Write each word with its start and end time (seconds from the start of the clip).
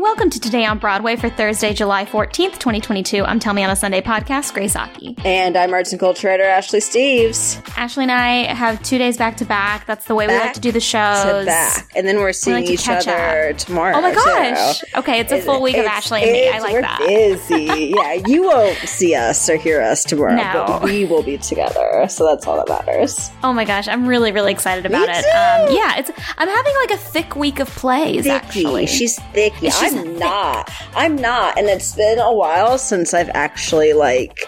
Welcome 0.00 0.30
to 0.30 0.38
Today 0.38 0.64
on 0.64 0.78
Broadway 0.78 1.16
for 1.16 1.28
Thursday, 1.28 1.74
July 1.74 2.04
14th, 2.04 2.60
2022. 2.60 3.24
I'm 3.24 3.40
Tell 3.40 3.52
Me 3.52 3.64
on 3.64 3.70
a 3.70 3.74
Sunday 3.74 4.00
podcast, 4.00 4.54
Grace 4.54 4.76
Aki. 4.76 5.16
And 5.24 5.56
I'm 5.56 5.72
arts 5.74 5.90
and 5.90 5.98
culture 5.98 6.28
writer 6.28 6.44
Ashley 6.44 6.78
Steves. 6.78 7.60
Ashley 7.76 8.04
and 8.04 8.12
I 8.12 8.44
have 8.54 8.80
two 8.84 8.96
days 8.98 9.16
back 9.16 9.38
to 9.38 9.44
back. 9.44 9.86
That's 9.86 10.04
the 10.04 10.14
way 10.14 10.28
we 10.28 10.34
like 10.38 10.52
to 10.52 10.60
do 10.60 10.70
the 10.70 10.78
shows. 10.78 11.24
To 11.24 11.42
back. 11.46 11.90
And 11.96 12.06
then 12.06 12.18
we're 12.18 12.32
seeing 12.32 12.58
like 12.64 12.70
each 12.70 12.88
other 12.88 13.48
up. 13.50 13.58
tomorrow. 13.58 13.96
Oh 13.96 14.00
my 14.00 14.14
gosh. 14.14 14.78
too. 14.78 14.86
Okay, 14.98 15.18
it's 15.18 15.32
a 15.32 15.40
full 15.40 15.60
week 15.60 15.76
of 15.76 15.84
Ashley 15.84 16.22
and 16.22 16.30
me. 16.30 16.48
I 16.48 16.60
like 16.60 16.72
we're 16.74 16.82
that. 16.82 17.00
busy. 17.00 17.92
yeah, 17.96 18.12
you 18.28 18.44
won't 18.44 18.76
see 18.78 19.16
us 19.16 19.50
or 19.50 19.56
hear 19.56 19.82
us 19.82 20.04
tomorrow, 20.04 20.36
No. 20.36 20.64
but 20.68 20.82
we 20.84 21.06
will 21.06 21.24
be 21.24 21.38
together. 21.38 22.06
So 22.08 22.24
that's 22.24 22.46
all 22.46 22.64
that 22.64 22.68
matters. 22.68 23.32
Oh 23.42 23.52
my 23.52 23.64
gosh, 23.64 23.88
I'm 23.88 24.06
really, 24.06 24.30
really 24.30 24.52
excited 24.52 24.86
about 24.86 25.08
it. 25.08 25.24
Um, 25.24 25.74
yeah, 25.74 25.98
it's 25.98 26.12
I'm 26.38 26.48
having 26.48 26.74
like 26.82 26.92
a 26.92 26.98
thick 26.98 27.34
week 27.34 27.58
of 27.58 27.68
plays. 27.70 28.22
Thicky. 28.22 28.30
Actually, 28.30 28.86
She's 28.86 29.18
thicky. 29.32 29.70
She's 29.70 29.87
I'm 29.96 30.18
not. 30.18 30.70
I'm 30.94 31.16
not. 31.16 31.58
And 31.58 31.68
it's 31.68 31.94
been 31.94 32.18
a 32.18 32.32
while 32.32 32.78
since 32.78 33.14
I've 33.14 33.30
actually 33.30 33.92
like 33.92 34.38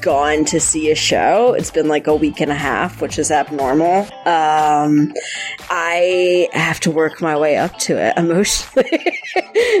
gone 0.00 0.44
to 0.46 0.60
see 0.60 0.90
a 0.90 0.94
show. 0.94 1.54
It's 1.54 1.70
been 1.70 1.88
like 1.88 2.06
a 2.06 2.14
week 2.14 2.40
and 2.40 2.50
a 2.50 2.54
half, 2.54 3.00
which 3.00 3.18
is 3.18 3.30
abnormal. 3.30 4.06
Um 4.26 5.12
I 5.70 6.48
have 6.52 6.80
to 6.80 6.90
work 6.90 7.20
my 7.20 7.36
way 7.36 7.56
up 7.56 7.78
to 7.80 7.96
it 7.96 8.14
emotionally. 8.18 9.18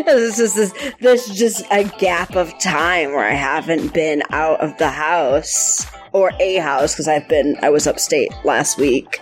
this 0.04 0.38
is 0.38 0.54
this, 0.54 0.94
there's 1.00 1.26
just 1.26 1.64
a 1.70 1.84
gap 1.98 2.34
of 2.36 2.56
time 2.58 3.10
where 3.12 3.28
I 3.28 3.34
haven't 3.34 3.92
been 3.92 4.22
out 4.30 4.60
of 4.60 4.76
the 4.78 4.90
house 4.90 5.86
or 6.12 6.32
a 6.40 6.56
house 6.56 6.94
because 6.94 7.08
I've 7.08 7.28
been 7.28 7.56
I 7.62 7.70
was 7.70 7.86
upstate 7.86 8.32
last 8.44 8.78
week 8.78 9.20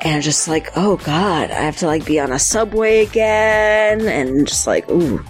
and 0.00 0.22
just 0.22 0.48
like 0.48 0.68
oh 0.76 0.96
god 0.98 1.50
I 1.50 1.60
have 1.60 1.76
to 1.78 1.86
like 1.86 2.04
be 2.04 2.18
on 2.18 2.32
a 2.32 2.38
subway 2.38 3.04
again 3.04 4.06
and 4.06 4.46
just 4.46 4.66
like 4.66 4.88
ooh 4.90 5.24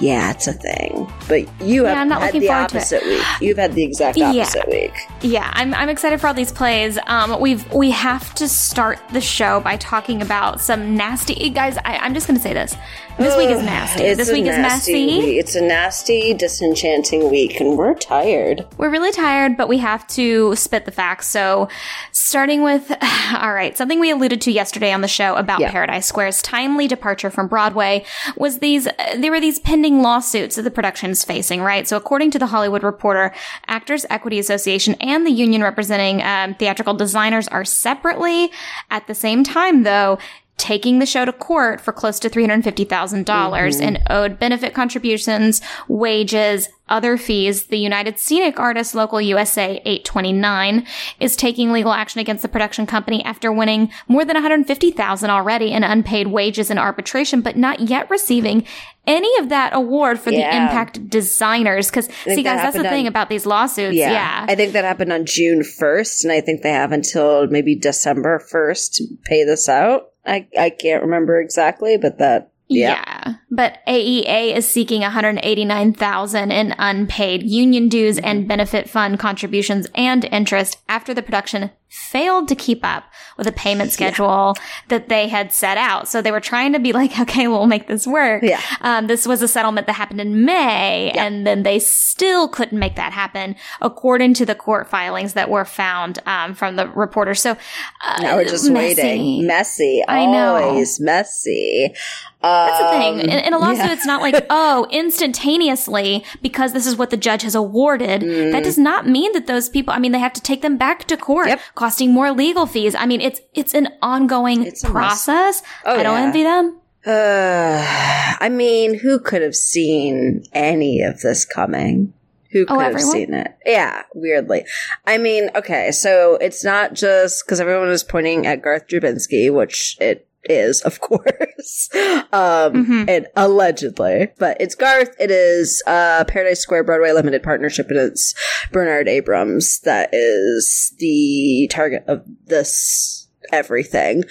yeah 0.00 0.30
it's 0.30 0.46
a 0.46 0.52
thing 0.52 1.06
but 1.28 1.42
you 1.62 1.84
have 1.84 1.98
I'm 1.98 2.08
not 2.08 2.22
had 2.22 2.32
the 2.32 2.46
forward 2.46 2.68
to 2.70 2.76
it. 2.76 2.80
opposite 2.80 3.04
week 3.04 3.22
you've 3.40 3.58
had 3.58 3.74
the 3.74 3.82
exact 3.84 4.16
Yeah. 4.16 4.28
opposite 4.30 4.68
week 4.68 4.92
Yeah, 5.22 5.50
I'm, 5.54 5.72
I'm 5.74 5.88
excited 5.88 6.20
for 6.20 6.26
all 6.26 6.34
these 6.34 6.50
plays. 6.50 6.98
Um, 7.06 7.38
we've 7.40 7.70
we 7.72 7.90
have 7.92 8.34
to 8.36 8.48
start 8.48 8.98
the 9.12 9.20
show 9.20 9.60
by 9.60 9.76
talking 9.76 10.20
about 10.22 10.60
some 10.60 10.96
nasty 10.96 11.48
guys. 11.50 11.76
I, 11.84 11.98
I'm 11.98 12.12
just 12.14 12.26
going 12.26 12.36
to 12.36 12.42
say 12.42 12.52
this: 12.52 12.74
this 13.18 13.36
week 13.36 13.50
is 13.50 13.62
nasty. 13.62 14.14
This 14.14 14.32
week 14.32 14.46
is 14.46 14.58
nasty 14.58 15.38
it's 15.38 15.54
a 15.54 15.60
nasty 15.60 16.34
disenchanting 16.34 17.30
week 17.30 17.60
and 17.60 17.78
we're 17.78 17.94
tired 17.94 18.66
We're 18.78 18.90
really 18.90 19.12
tired, 19.12 19.56
but 19.56 19.68
we 19.68 19.78
have 19.78 20.06
to 20.08 20.56
spit 20.56 20.86
the 20.86 20.90
facts. 20.90 21.28
So, 21.28 21.68
starting 22.12 22.62
with, 22.62 22.90
all 23.34 23.52
right, 23.52 23.76
something 23.76 24.00
we 24.00 24.10
alluded 24.10 24.40
to 24.42 24.50
yesterday 24.52 24.92
on 24.92 25.00
the 25.02 25.08
show 25.08 25.34
about 25.36 25.60
Yeah. 25.60 25.70
Paradise 25.70 26.06
Square's 26.06 26.42
timely 26.42 26.88
departure 26.88 27.30
from 27.30 27.46
Broadway 27.48 28.04
was 28.36 28.58
these, 28.58 28.86
uh, 28.88 28.92
there 29.18 29.30
were 29.30 29.40
these 29.40 29.58
pending 29.60 29.91
lawsuits 30.00 30.56
that 30.56 30.62
the 30.62 30.70
production's 30.70 31.24
facing, 31.24 31.60
right? 31.60 31.86
So, 31.86 31.96
according 31.96 32.30
to 32.32 32.38
the 32.38 32.46
Hollywood 32.46 32.82
Reporter, 32.82 33.34
Actors 33.66 34.06
Equity 34.08 34.38
Association 34.38 34.94
and 35.00 35.26
the 35.26 35.30
union 35.30 35.62
representing 35.62 36.22
um, 36.22 36.54
theatrical 36.54 36.94
designers 36.94 37.48
are 37.48 37.64
separately, 37.64 38.50
at 38.90 39.06
the 39.06 39.14
same 39.14 39.44
time, 39.44 39.82
though, 39.82 40.18
taking 40.62 41.00
the 41.00 41.06
show 41.06 41.24
to 41.24 41.32
court 41.32 41.80
for 41.80 41.92
close 41.92 42.20
to 42.20 42.30
$350,000 42.30 43.24
mm-hmm. 43.26 43.82
in 43.82 43.98
owed 44.08 44.38
benefit 44.38 44.72
contributions, 44.72 45.60
wages, 45.88 46.68
other 46.88 47.16
fees. 47.16 47.64
The 47.64 47.78
United 47.78 48.20
Scenic 48.20 48.60
Artists 48.60 48.94
Local 48.94 49.20
USA 49.20 49.82
829 49.84 50.86
is 51.18 51.34
taking 51.34 51.72
legal 51.72 51.92
action 51.92 52.20
against 52.20 52.42
the 52.42 52.48
production 52.48 52.86
company 52.86 53.24
after 53.24 53.50
winning 53.50 53.90
more 54.06 54.24
than 54.24 54.34
150,000 54.34 55.30
already 55.30 55.72
in 55.72 55.82
unpaid 55.82 56.28
wages 56.28 56.70
and 56.70 56.78
arbitration, 56.78 57.40
but 57.40 57.56
not 57.56 57.80
yet 57.80 58.08
receiving 58.08 58.64
any 59.04 59.36
of 59.40 59.48
that 59.48 59.74
award 59.74 60.20
for 60.20 60.30
the 60.30 60.44
impact 60.44 61.10
designers. 61.10 61.90
Cause 61.90 62.08
see 62.22 62.36
that 62.36 62.42
guys, 62.44 62.44
that's 62.44 62.76
the 62.76 62.84
happened 62.84 62.88
thing 62.88 63.06
about 63.08 63.28
these 63.28 63.46
lawsuits. 63.46 63.96
Yeah. 63.96 64.46
I 64.48 64.54
think 64.54 64.74
that 64.74 64.84
happened 64.84 65.12
on 65.12 65.26
June 65.26 65.62
1st, 65.62 66.22
and 66.22 66.32
I 66.32 66.40
think 66.40 66.62
they 66.62 66.70
have 66.70 66.92
until 66.92 67.48
maybe 67.48 67.74
December 67.74 68.40
1st 68.52 68.92
to 68.98 69.06
pay 69.24 69.42
this 69.42 69.68
out. 69.68 70.11
I, 70.24 70.46
I 70.58 70.70
can't 70.70 71.02
remember 71.02 71.40
exactly, 71.40 71.96
but 71.96 72.18
that, 72.18 72.50
yeah. 72.68 73.02
Yeah. 73.26 73.34
But 73.50 73.78
AEA 73.86 74.56
is 74.56 74.66
seeking 74.66 75.02
189,000 75.02 76.50
in 76.50 76.74
unpaid 76.78 77.42
union 77.42 77.88
dues 77.88 78.16
Mm-hmm. 78.16 78.26
and 78.26 78.48
benefit 78.48 78.88
fund 78.88 79.18
contributions 79.18 79.88
and 79.94 80.24
interest 80.26 80.78
after 80.88 81.12
the 81.12 81.22
production 81.22 81.70
failed 81.92 82.48
to 82.48 82.54
keep 82.54 82.80
up 82.84 83.04
with 83.36 83.46
a 83.46 83.52
payment 83.52 83.92
schedule 83.92 84.54
that 84.88 85.08
they 85.10 85.28
had 85.28 85.52
set 85.52 85.76
out. 85.76 86.08
So 86.08 86.22
they 86.22 86.32
were 86.32 86.40
trying 86.40 86.72
to 86.72 86.78
be 86.78 86.92
like, 86.92 87.18
okay, 87.24 87.48
we'll 87.48 87.66
make 87.66 87.86
this 87.86 88.06
work. 88.06 88.42
Yeah. 88.42 88.60
Um, 88.80 89.08
this 89.08 89.26
was 89.26 89.42
a 89.42 89.48
settlement 89.48 89.86
that 89.88 89.92
happened 89.94 90.20
in 90.20 90.44
May 90.44 91.10
and 91.12 91.46
then 91.46 91.62
they 91.64 91.78
still 91.78 92.48
couldn't 92.48 92.78
make 92.78 92.96
that 92.96 93.12
happen 93.12 93.56
according 93.82 94.32
to 94.34 94.46
the 94.46 94.54
court 94.54 94.88
filings 94.88 95.34
that 95.34 95.50
were 95.50 95.64
found, 95.66 96.18
um, 96.26 96.54
from 96.54 96.76
the 96.76 96.88
reporter. 96.88 97.34
So, 97.34 97.56
uh, 98.02 98.18
Now 98.22 98.36
we're 98.36 98.44
just 98.44 98.70
messy. 98.70 99.02
waiting. 99.02 99.46
Messy. 99.46 100.02
I 100.08 100.24
know. 100.24 100.56
Always 100.56 100.98
messy. 100.98 101.92
That's 102.40 102.78
the 102.78 102.88
thing. 102.90 103.14
Um, 103.14 103.20
In, 103.20 103.30
in 103.30 103.52
a 103.52 103.58
lawsuit, 103.58 103.84
yeah. 103.84 103.92
it's 103.92 104.06
not 104.06 104.20
like, 104.20 104.46
oh, 104.50 104.86
instantaneously, 104.90 106.24
because 106.40 106.72
this 106.72 106.86
is 106.86 106.96
what 106.96 107.10
the 107.10 107.16
judge 107.16 107.42
has 107.42 107.54
awarded. 107.54 108.22
That 108.52 108.64
does 108.64 108.78
not 108.78 109.06
mean 109.08 109.32
that 109.32 109.46
those 109.46 109.68
people, 109.68 109.94
I 109.94 109.98
mean, 109.98 110.12
they 110.12 110.18
have 110.18 110.32
to 110.34 110.40
take 110.42 110.62
them 110.62 110.76
back 110.76 111.04
to 111.04 111.16
court, 111.16 111.46
Mm. 111.46 111.50
Yep. 111.50 111.60
Costing 111.82 112.12
more 112.12 112.30
legal 112.30 112.64
fees. 112.66 112.94
I 112.94 113.06
mean, 113.06 113.20
it's, 113.20 113.40
it's 113.54 113.74
an 113.74 113.88
ongoing 114.00 114.64
It's 114.64 114.84
process. 114.84 115.62
Oh, 115.84 115.98
I 115.98 116.04
don't 116.04 116.16
yeah. 116.16 116.26
envy 116.26 116.42
them. 116.44 116.78
Uh, 117.04 118.36
I 118.40 118.48
mean, 118.48 118.96
who 118.96 119.18
could 119.18 119.42
have 119.42 119.56
seen 119.56 120.44
any 120.52 121.02
of 121.02 121.20
this 121.22 121.44
coming? 121.44 122.14
Who 122.52 122.66
could 122.66 122.76
Oh, 122.76 122.78
have 122.78 123.00
seen 123.00 123.34
it? 123.34 123.56
Yeah, 123.66 124.02
weirdly. 124.14 124.64
I 125.06 125.18
mean, 125.18 125.50
okay, 125.56 125.90
so 125.90 126.36
it's 126.36 126.62
not 126.62 126.94
just 126.94 127.44
because 127.44 127.60
everyone 127.60 127.88
was 127.88 128.04
pointing 128.04 128.46
at 128.46 128.62
Garth 128.62 128.86
Drabinsky, 128.86 129.52
which 129.52 129.96
it 130.00 130.28
is, 130.44 130.80
of 130.82 131.00
course, 131.00 131.88
um, 132.32 132.72
Mhm. 132.86 133.08
and 133.08 133.26
allegedly, 133.36 134.28
but 134.38 134.56
it's 134.60 134.74
Garth. 134.74 135.14
It 135.20 135.30
is 135.30 135.82
uh, 135.86 136.24
Paradise 136.24 136.60
Square 136.60 136.84
Broadway 136.84 137.12
Limited 137.12 137.42
Partnership, 137.42 137.88
and 137.90 137.98
it's 137.98 138.34
Bernard 138.72 139.08
Abrams 139.08 139.80
that 139.80 140.10
is 140.12 140.94
the 140.98 141.68
target 141.70 142.04
of 142.06 142.22
this 142.46 143.28
everything. 143.52 144.24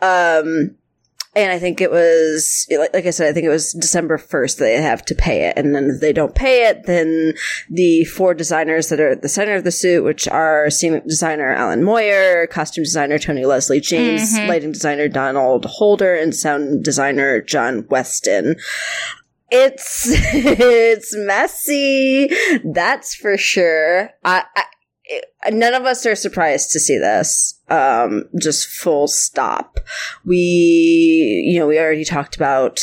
Um, 0.00 0.76
and 1.36 1.52
I 1.52 1.58
think 1.58 1.80
it 1.80 1.90
was, 1.90 2.66
like, 2.70 2.94
like 2.94 3.06
I 3.06 3.10
said, 3.10 3.28
I 3.28 3.32
think 3.32 3.44
it 3.44 3.50
was 3.50 3.72
December 3.74 4.16
1st 4.18 4.56
they 4.58 4.80
have 4.80 5.04
to 5.04 5.14
pay 5.14 5.46
it. 5.48 5.56
And 5.56 5.74
then 5.74 5.90
if 5.94 6.00
they 6.00 6.12
don't 6.12 6.34
pay 6.34 6.66
it, 6.66 6.84
then 6.86 7.34
the 7.70 8.04
four 8.04 8.32
designers 8.34 8.88
that 8.88 8.98
are 9.00 9.10
at 9.10 9.22
the 9.22 9.28
center 9.28 9.54
of 9.54 9.64
the 9.64 9.70
suit, 9.70 10.02
which 10.02 10.26
are 10.26 10.70
scenic 10.70 11.04
designer 11.04 11.52
Allen 11.52 11.84
Moyer, 11.84 12.46
costume 12.46 12.84
designer 12.84 13.18
Toni-Leslie 13.18 13.80
James, 13.80 14.34
Mhm. 14.36 14.48
lighting 14.48 14.72
designer 14.72 15.08
Donald 15.08 15.66
Holder, 15.66 16.14
and 16.14 16.34
sound 16.34 16.82
designer 16.82 17.42
Jon 17.42 17.86
Weston. 17.90 18.56
It's, 19.50 20.06
it's 20.10 21.14
messy. 21.16 22.30
That's 22.64 23.14
for 23.14 23.36
sure. 23.36 24.10
I, 24.24 24.42
I 24.56 24.64
it- 25.06 25.24
none 25.52 25.74
of 25.74 25.84
us 25.84 26.04
are 26.06 26.16
surprised 26.16 26.70
to 26.72 26.80
see 26.80 26.98
this. 26.98 27.60
Um, 27.68 28.28
just 28.40 28.66
full 28.66 29.08
stop. 29.08 29.80
We, 30.24 31.44
you 31.46 31.58
know, 31.58 31.66
we 31.66 31.78
already 31.78 32.04
talked 32.04 32.36
about 32.36 32.80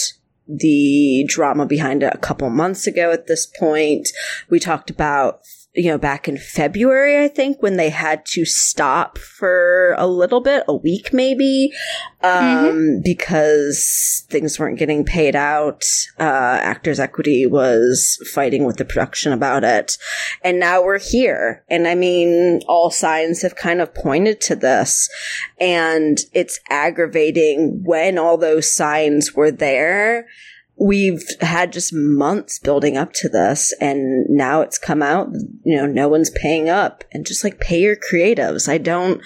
the 0.48 1.26
drama 1.28 1.66
behind 1.66 2.04
it 2.04 2.14
a 2.14 2.18
couple 2.18 2.50
months 2.50 2.86
ago 2.88 3.12
at 3.12 3.28
this 3.28 3.46
point. 3.46 4.10
We 4.50 4.60
talked 4.60 4.90
about, 4.90 5.42
you 5.76 5.90
know, 5.90 5.98
back 5.98 6.28
in 6.28 6.38
February, 6.38 7.24
I 7.24 7.28
think, 7.28 7.64
when 7.64 7.78
they 7.78 7.90
had 7.90 8.26
to 8.28 8.46
stop 8.46 9.18
for 9.18 9.96
a 9.98 10.06
little 10.06 10.40
bit, 10.40 10.64
a 10.68 10.76
week 10.76 11.12
maybe, 11.12 11.72
um, 12.22 13.02
because 13.04 14.24
things 14.30 14.60
weren't 14.60 14.78
getting 14.78 15.04
paid 15.04 15.36
out. 15.36 15.84
Uh, 16.20 16.60
Actors 16.62 17.00
Equity 17.00 17.48
was 17.48 18.20
fighting 18.34 18.66
with 18.66 18.78
the 18.78 18.86
production 18.86 19.34
about 19.34 19.64
it. 19.64 19.98
And 20.44 20.60
now 20.60 20.84
we're 20.84 21.00
here. 21.00 21.64
And 21.70 21.88
I 21.88 21.96
mean, 21.96 22.62
all 22.68 22.92
signs 22.92 23.42
have 23.42 23.56
kind 23.56 23.82
of 23.82 23.96
pointed 23.96 24.42
to 24.42 24.56
this. 24.56 25.10
And 25.60 26.20
it's 26.34 26.60
aggravating 26.70 27.82
when 27.84 28.20
all 28.20 28.38
those 28.38 28.74
signs 28.74 29.34
were 29.34 29.52
there. 29.52 30.28
We've 30.76 31.24
had 31.40 31.72
just 31.72 31.94
months 31.94 32.58
building 32.60 32.98
up 32.98 33.14
to 33.14 33.30
this, 33.30 33.74
and 33.80 34.26
now 34.28 34.62
it's 34.62 34.80
come 34.80 35.04
out. 35.04 35.30
You 35.64 35.78
know, 35.78 35.86
no 35.86 36.08
one's 36.10 36.32
paying 36.32 36.68
up, 36.68 37.04
and 37.14 37.26
just 37.26 37.44
like 37.44 37.60
pay 37.60 37.80
your 37.80 37.96
creatives. 37.96 38.68
I 38.68 38.80
don't, 38.80 39.22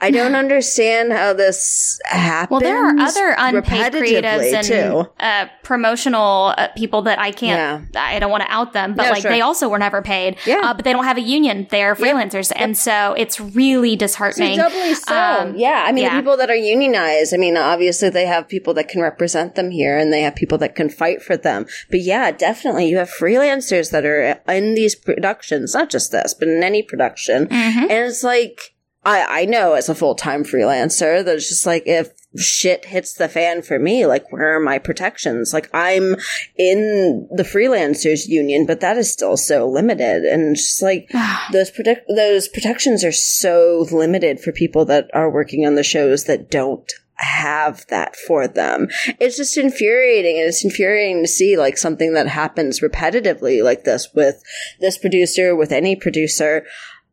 I 0.00 0.10
don't 0.10 0.34
understand 0.44 1.12
how 1.12 1.32
this 1.32 1.98
happens. 2.04 2.50
Well, 2.50 2.60
there 2.60 2.84
are 2.84 2.98
other 2.98 3.34
unpaid 3.38 3.94
creatives 3.94 4.52
and 4.70 5.08
uh, 5.18 5.48
promotional 5.62 6.54
uh, 6.58 6.68
people 6.76 7.02
that 7.02 7.18
I 7.18 7.30
can't. 7.32 7.96
I 7.96 8.18
don't 8.18 8.30
want 8.30 8.42
to 8.42 8.50
out 8.50 8.74
them, 8.74 8.94
but 8.94 9.04
Yeah, 9.04 9.10
like 9.10 9.22
sure. 9.22 9.30
they 9.30 9.40
also 9.40 9.68
were 9.70 9.78
never 9.78 10.02
paid. 10.02 10.36
Yeah. 10.44 10.60
uh, 10.64 10.74
but 10.74 10.84
they 10.84 10.92
don't 10.92 11.04
have 11.04 11.16
a 11.16 11.22
union; 11.22 11.66
they're 11.70 11.94
freelancers, 11.94 12.52
and 12.54 12.76
so 12.76 13.14
it's 13.16 13.40
really 13.40 13.92
So 13.94 13.96
disheartening. 14.00 14.58
doubly 14.58 14.94
so. 14.94 15.14
Um, 15.16 15.56
yeah. 15.56 15.84
I 15.86 15.92
mean, 15.92 16.04
yeah. 16.04 16.16
people 16.20 16.36
that 16.36 16.50
are 16.50 16.54
unionized, 16.54 17.32
I 17.32 17.38
mean, 17.38 17.56
obviously 17.56 18.10
they 18.10 18.26
have 18.26 18.46
people 18.48 18.74
that 18.74 18.88
can 18.88 19.00
represent 19.00 19.54
them 19.54 19.70
here 19.70 19.96
and 19.96 20.12
they 20.12 20.20
have 20.22 20.34
people 20.34 20.58
that 20.58 20.74
can 20.76 20.89
and 20.90 20.98
fight 20.98 21.22
for 21.22 21.36
them. 21.36 21.66
But 21.90 22.00
yeah, 22.00 22.30
definitely 22.30 22.88
you 22.88 22.98
have 22.98 23.10
freelancers 23.10 23.90
that 23.90 24.04
are 24.04 24.40
in 24.48 24.74
these 24.74 24.94
productions, 24.94 25.74
not 25.74 25.90
just 25.90 26.12
this, 26.12 26.34
but 26.34 26.48
in 26.48 26.62
any 26.62 26.82
production. 26.82 27.46
Mm-hmm. 27.46 27.82
And 27.82 27.92
it's 27.92 28.22
like, 28.22 28.74
I, 29.04 29.42
I 29.42 29.44
know 29.46 29.74
as 29.74 29.88
a 29.88 29.94
full 29.94 30.14
time 30.14 30.44
freelancer 30.44 31.24
that 31.24 31.36
it's 31.36 31.48
just 31.48 31.64
like 31.64 31.84
if 31.86 32.10
shit 32.36 32.84
hits 32.84 33.14
the 33.14 33.28
fan 33.28 33.62
for 33.62 33.78
me, 33.78 34.04
like 34.04 34.30
where 34.30 34.56
are 34.56 34.60
my 34.60 34.78
protections? 34.78 35.54
Like 35.54 35.70
I'm 35.72 36.16
in 36.56 37.26
the 37.30 37.42
freelancers 37.42 38.26
union, 38.26 38.66
but 38.66 38.80
that 38.80 38.98
is 38.98 39.10
still 39.10 39.38
so 39.38 39.66
limited. 39.66 40.24
And 40.24 40.54
just 40.54 40.82
like 40.82 41.10
those 41.52 41.70
protect 41.70 42.10
those 42.14 42.46
protections 42.48 43.02
are 43.02 43.12
so 43.12 43.86
limited 43.90 44.38
for 44.38 44.52
people 44.52 44.84
that 44.86 45.08
are 45.14 45.30
working 45.30 45.66
on 45.66 45.76
the 45.76 45.82
shows 45.82 46.24
that 46.24 46.50
don't 46.50 46.92
have 47.20 47.86
that 47.88 48.16
for 48.16 48.48
them. 48.48 48.88
It's 49.18 49.36
just 49.36 49.56
infuriating 49.56 50.38
and 50.38 50.48
it's 50.48 50.64
infuriating 50.64 51.22
to 51.22 51.28
see 51.28 51.56
like 51.56 51.78
something 51.78 52.14
that 52.14 52.26
happens 52.26 52.80
repetitively 52.80 53.62
like 53.62 53.84
this 53.84 54.08
with 54.14 54.42
this 54.80 54.98
producer, 54.98 55.54
with 55.54 55.72
any 55.72 55.96
producer, 55.96 56.66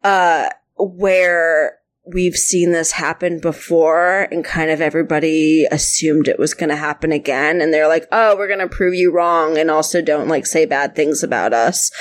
uh, 0.03 0.49
where 0.77 1.79
we've 2.13 2.35
seen 2.35 2.71
this 2.71 2.91
happen 2.91 3.39
before 3.39 4.27
and 4.31 4.45
kind 4.45 4.71
of 4.71 4.81
everybody 4.81 5.65
assumed 5.71 6.27
it 6.27 6.39
was 6.39 6.53
going 6.53 6.69
to 6.69 6.75
happen 6.75 7.11
again. 7.11 7.61
And 7.61 7.73
they're 7.73 7.87
like, 7.87 8.07
oh, 8.11 8.35
we're 8.37 8.47
going 8.47 8.59
to 8.59 8.67
prove 8.67 8.93
you 8.93 9.11
wrong. 9.11 9.57
And 9.57 9.69
also 9.69 10.01
don't 10.01 10.29
like 10.29 10.45
say 10.45 10.65
bad 10.65 10.95
things 10.95 11.23
about 11.23 11.53
us. 11.53 11.91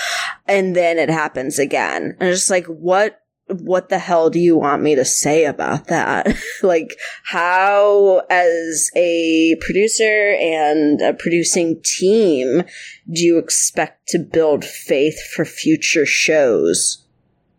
And 0.47 0.77
then 0.77 0.99
it 0.99 1.11
happens 1.11 1.59
again. 1.59 2.17
And 2.21 2.29
it's 2.29 2.41
just 2.41 2.51
like, 2.51 2.67
what? 2.67 3.21
What 3.49 3.89
the 3.89 3.99
hell 3.99 4.29
do 4.29 4.41
you 4.41 4.57
want 4.57 4.83
me 4.83 4.95
to 4.97 5.05
say 5.05 5.45
about 5.45 5.87
that? 5.87 6.37
like, 6.63 6.99
how, 7.25 8.23
as 8.29 8.91
a 8.97 9.57
producer 9.61 10.37
and 10.41 11.01
a 11.01 11.15
producing 11.15 11.81
team, 11.83 12.63
do 13.11 13.25
you 13.25 13.39
expect 13.39 14.09
to 14.09 14.19
build 14.19 14.65
faith 14.65 15.21
for 15.33 15.45
future 15.45 16.07
shows? 16.07 17.06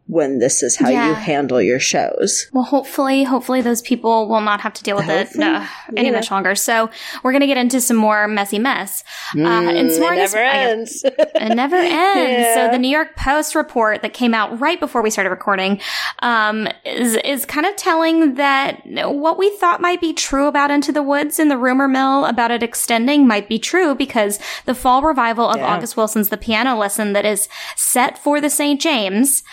When 0.08 0.40
this 0.40 0.64
is 0.64 0.76
how 0.78 0.90
Yeah. 0.90 1.10
you 1.10 1.14
handle 1.16 1.62
your 1.62 1.80
shows. 1.80 2.48
Well, 2.54 2.64
hopefully, 2.64 3.24
hopefully 3.24 3.62
those 3.62 3.82
people 3.82 4.28
will 4.28 4.42
not 4.42 4.62
have 4.62 4.74
to 4.76 4.84
deal 4.84 4.96
with 4.96 5.10
it 5.10 5.28
Hopefully, 5.28 5.46
uh, 5.46 5.66
any 5.96 6.08
yeah. 6.10 6.14
much 6.16 6.32
longer. 6.32 6.56
So 6.56 6.90
we're 7.24 7.32
going 7.32 7.42
to 7.42 7.48
get 7.48 7.58
into 7.58 7.82
some 7.82 7.98
more 7.98 8.28
messy 8.28 8.60
mess. 8.60 9.04
Uh, 9.36 9.40
and 9.42 9.92
some 9.92 10.04
Mm, 10.04 10.12
it 10.14 10.16
never 10.16 10.38
ends. 10.38 11.04
It 11.04 11.56
never 11.56 11.76
ends. 11.76 12.54
So 12.56 12.70
the 12.72 12.78
New 12.78 12.88
York 12.90 13.16
Post 13.16 13.54
report 13.56 14.02
that 14.02 14.14
came 14.14 14.34
out 14.34 14.60
right 14.60 14.80
before 14.80 15.02
we 15.02 15.10
started 15.10 15.30
recording 15.30 15.80
um, 16.20 16.68
is 16.86 17.16
is 17.26 17.46
kind 17.46 17.66
of 17.66 17.76
telling 17.76 18.36
that 18.36 18.82
what 18.86 19.38
we 19.38 19.50
thought 19.58 19.82
might 19.82 20.00
be 20.02 20.14
true 20.14 20.48
about 20.48 20.72
Into 20.72 20.92
the 20.92 21.04
Woods 21.04 21.40
in 21.40 21.50
the 21.50 21.58
rumor 21.58 21.88
mill 21.88 22.26
about 22.26 22.52
it 22.52 22.64
extending 22.64 23.28
might 23.28 23.50
be 23.50 23.60
true 23.60 23.94
because 23.96 24.40
the 24.66 24.74
fall 24.76 25.02
revival 25.02 25.50
of 25.50 25.58
Yeah. 25.58 25.66
August 25.76 25.98
Wilson's 25.98 26.30
The 26.30 26.38
Piano 26.38 26.76
Lesson 26.78 27.14
that 27.14 27.26
is 27.26 27.48
set 27.76 28.18
for 28.18 28.40
the 28.40 28.50
St. 28.50 28.80
James, 28.80 29.44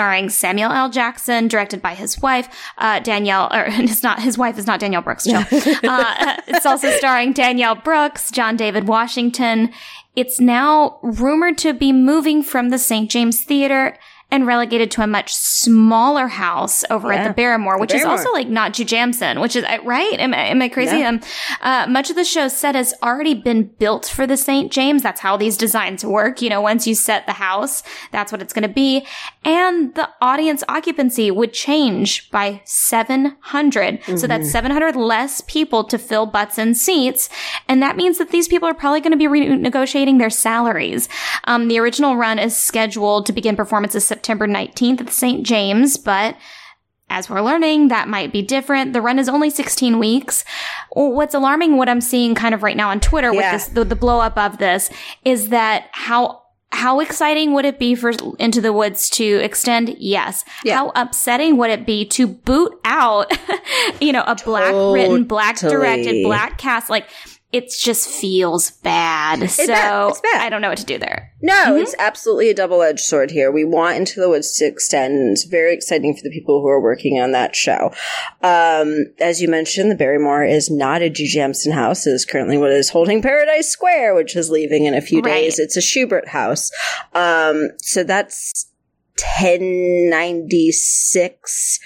starring 0.00 0.30
Samuel 0.30 0.72
L. 0.72 0.88
Jackson, 0.88 1.46
directed 1.46 1.82
by 1.82 1.94
his 1.94 2.22
wife 2.22 2.48
uh, 2.78 3.00
Danielle. 3.00 3.50
Or 3.52 3.66
it's 3.68 4.02
not 4.02 4.22
his 4.22 4.38
wife 4.38 4.56
is 4.56 4.66
not 4.66 4.80
Danielle 4.80 5.02
Brooks. 5.02 5.24
Chill. 5.24 5.36
uh, 5.84 6.36
it's 6.46 6.64
also 6.64 6.90
starring 6.92 7.34
Danielle 7.34 7.74
Brooks, 7.74 8.30
John 8.30 8.56
David 8.56 8.88
Washington. 8.88 9.70
It's 10.16 10.40
now 10.40 10.98
rumored 11.02 11.58
to 11.58 11.74
be 11.74 11.92
moving 11.92 12.42
from 12.42 12.70
the 12.70 12.78
St. 12.78 13.10
James 13.10 13.42
Theater 13.42 13.98
and 14.30 14.46
relegated 14.46 14.90
to 14.92 15.02
a 15.02 15.06
much 15.06 15.34
smaller 15.34 16.28
house 16.28 16.84
over 16.90 17.12
at 17.12 17.26
the 17.26 17.32
Barrymore, 17.34 17.78
which 17.80 17.92
is 17.92 18.02
Barrymore. 18.02 18.18
also 18.18 18.32
like 18.32 18.48
not 18.48 18.72
Jujamcyn, 18.72 19.40
which 19.40 19.56
is 19.56 19.64
uh, 19.64 19.78
right. 19.84 20.18
Am, 20.20 20.32
I- 20.34 20.46
am 20.48 20.62
I 20.62 20.68
crazy? 20.68 20.98
Yeah. 20.98 21.08
Um, 21.08 21.20
uh, 21.60 21.86
much 21.88 22.10
of 22.10 22.16
the 22.16 22.24
show's 22.24 22.56
set 22.56 22.74
has 22.74 22.94
already 23.02 23.34
been 23.34 23.64
built 23.78 24.06
for 24.06 24.26
the 24.26 24.36
St. 24.36 24.70
James. 24.72 25.02
That's 25.02 25.20
how 25.20 25.36
these 25.36 25.56
designs 25.56 26.04
work. 26.04 26.40
You 26.42 26.50
know, 26.50 26.60
once 26.60 26.86
you 26.86 26.94
set 26.94 27.26
the 27.26 27.32
house, 27.32 27.82
that's 28.12 28.30
what 28.32 28.40
it's 28.42 28.52
going 28.52 28.62
to 28.68 28.72
be. 28.74 29.06
And 29.44 29.94
the 29.94 30.08
audience 30.20 30.62
occupancy 30.68 31.30
would 31.30 31.52
change 31.52 32.30
by 32.30 32.60
700. 32.64 34.00
So 34.04 34.12
Mm-hmm. 34.12 34.26
that's 34.28 34.50
700 34.50 34.96
less 34.96 35.40
people 35.42 35.84
to 35.84 35.98
fill 35.98 36.26
butts 36.26 36.58
and 36.58 36.76
seats. 36.76 37.28
And 37.68 37.82
that 37.82 37.96
means 37.96 38.18
that 38.18 38.30
these 38.30 38.48
people 38.48 38.68
are 38.68 38.74
probably 38.74 39.00
going 39.00 39.12
to 39.12 39.16
be 39.18 39.26
renegotiating 39.26 40.18
their 40.18 40.30
salaries. 40.30 41.08
Um, 41.44 41.68
the 41.68 41.78
original 41.78 42.16
run 42.16 42.38
is 42.38 42.56
scheduled 42.56 43.26
to 43.26 43.32
begin 43.32 43.56
performances 43.56 44.06
September 44.20 44.46
19th 44.46 45.00
at 45.00 45.06
the 45.06 45.12
St. 45.12 45.46
James, 45.46 45.96
but 45.96 46.36
as 47.08 47.30
we're 47.30 47.40
learning, 47.40 47.88
that 47.88 48.06
might 48.06 48.32
be 48.34 48.42
different. 48.42 48.92
The 48.92 49.00
run 49.00 49.18
is 49.18 49.30
only 49.30 49.48
16 49.48 49.98
weeks. 49.98 50.44
What's 50.92 51.34
alarming, 51.34 51.78
what 51.78 51.88
I'm 51.88 52.02
seeing 52.02 52.34
kind 52.34 52.54
of 52.54 52.62
right 52.62 52.76
now 52.76 52.90
on 52.90 53.00
Twitter 53.00 53.30
with 53.30 53.40
Yeah. 53.40 53.52
this, 53.52 53.68
the, 53.68 53.82
the 53.84 53.96
blow 53.96 54.20
up 54.20 54.36
of 54.36 54.58
this 54.58 54.90
is 55.24 55.48
that 55.48 55.88
how, 55.92 56.42
how 56.70 57.00
exciting 57.00 57.54
would 57.54 57.64
it 57.64 57.78
be 57.78 57.94
for 57.94 58.12
Into 58.38 58.60
the 58.60 58.74
Woods 58.74 59.08
to 59.10 59.24
extend? 59.42 59.96
Yes. 59.98 60.44
Yeah. 60.64 60.74
How 60.76 60.92
upsetting 60.94 61.56
would 61.56 61.70
it 61.70 61.86
be 61.86 62.04
to 62.08 62.26
boot 62.28 62.78
out, 62.84 63.32
you 64.02 64.12
know, 64.12 64.22
a 64.26 64.36
black 64.36 64.72
written, 64.74 65.24
black 65.24 65.58
directed, 65.58 66.22
black 66.24 66.58
cast? 66.58 66.90
Like, 66.90 67.08
it 67.52 67.70
just 67.70 68.08
feels 68.08 68.70
bad. 68.70 69.50
so 69.50 69.66
bad. 69.66 70.08
It's 70.10 70.20
bad. 70.20 70.40
I 70.40 70.48
don't 70.48 70.60
know 70.62 70.68
what 70.68 70.78
to 70.78 70.84
do 70.84 70.98
there. 70.98 71.32
No, 71.42 71.74
it's 71.76 71.94
absolutely 71.98 72.48
a 72.50 72.54
double 72.54 72.82
edged 72.82 73.00
sword 73.00 73.30
here. 73.30 73.50
We 73.50 73.64
want 73.64 73.96
Into 73.96 74.20
the 74.20 74.28
Woods 74.28 74.56
to 74.58 74.66
extend. 74.66 75.14
and 75.14 75.32
It's 75.32 75.44
very 75.44 75.74
exciting 75.74 76.14
for 76.14 76.22
the 76.22 76.30
people 76.30 76.60
who 76.60 76.68
are 76.68 76.80
working 76.80 77.18
on 77.20 77.32
that 77.32 77.56
show. 77.56 77.92
Um, 78.42 79.06
as 79.18 79.40
you 79.40 79.48
mentioned, 79.48 79.90
the 79.90 79.96
Barrymore 79.96 80.44
is 80.44 80.70
not 80.70 81.02
a 81.02 81.10
Jujamcyn 81.10 81.72
house. 81.72 82.06
It 82.06 82.10
is 82.12 82.24
currently 82.24 82.56
what 82.58 82.70
is 82.70 82.90
holding 82.90 83.22
Paradise 83.22 83.68
Square, 83.68 84.14
which 84.14 84.36
is 84.36 84.50
leaving 84.50 84.84
in 84.84 84.94
a 84.94 85.00
few 85.00 85.20
Right. 85.20 85.42
days. 85.42 85.58
It's 85.58 85.76
a 85.76 85.80
Shubert 85.80 86.28
house. 86.28 86.70
Um, 87.14 87.70
so 87.82 88.04
that's 88.04 88.66
1096 89.22 91.78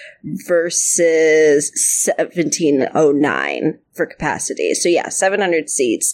versus 0.47 1.71
1709 2.07 3.79
for 3.95 4.07
capacity. 4.07 4.75
So 4.75 4.89
yeah, 4.89 5.09
700 5.09 5.71
seats. 5.71 6.13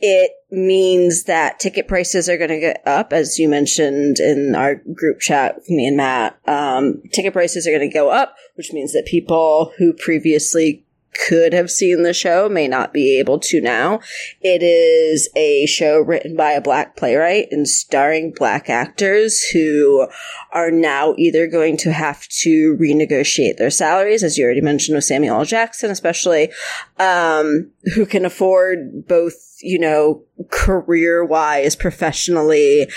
It 0.00 0.32
means 0.50 1.24
that 1.24 1.60
ticket 1.60 1.88
prices 1.88 2.28
are 2.28 2.36
going 2.36 2.50
to 2.50 2.60
get 2.60 2.82
up, 2.86 3.12
as 3.12 3.38
you 3.38 3.48
mentioned 3.48 4.18
in 4.18 4.54
our 4.54 4.76
group 4.76 5.20
chat 5.20 5.56
with 5.56 5.70
me 5.70 5.86
and 5.86 5.96
Matt. 5.96 6.38
Um, 6.46 7.02
ticket 7.12 7.32
prices 7.32 7.66
are 7.66 7.70
going 7.70 7.88
to 7.88 7.94
go 7.94 8.10
up, 8.10 8.36
which 8.54 8.72
means 8.72 8.92
that 8.92 9.06
people 9.06 9.72
who 9.78 9.92
previously 9.92 10.84
could 11.28 11.52
have 11.52 11.70
seen 11.70 12.02
the 12.02 12.14
show 12.14 12.48
may 12.48 12.68
not 12.68 12.92
be 12.92 13.18
able 13.18 13.38
to 13.38 13.60
now. 13.60 14.00
It 14.40 14.62
is 14.62 15.28
a 15.36 15.66
show 15.66 15.98
written 15.98 16.36
by 16.36 16.52
a 16.52 16.60
black 16.60 16.96
playwright 16.96 17.48
and 17.50 17.68
starring 17.68 18.32
black 18.32 18.70
actors 18.70 19.42
who 19.42 20.08
are 20.52 20.70
now 20.70 21.14
either 21.18 21.46
going 21.46 21.76
to 21.78 21.92
have 21.92 22.26
to 22.40 22.76
renegotiate 22.80 23.56
their 23.56 23.70
salaries, 23.70 24.22
as 24.22 24.38
you 24.38 24.44
already 24.44 24.60
mentioned 24.60 24.96
with 24.96 25.04
Samuel 25.04 25.38
L. 25.38 25.44
Jackson, 25.44 25.90
especially, 25.90 26.50
um, 26.98 27.70
who 27.94 28.06
can 28.06 28.24
afford 28.24 29.06
both, 29.06 29.56
you 29.60 29.78
know, 29.78 30.22
career 30.50 31.24
wise, 31.24 31.76
professionally, 31.76 32.88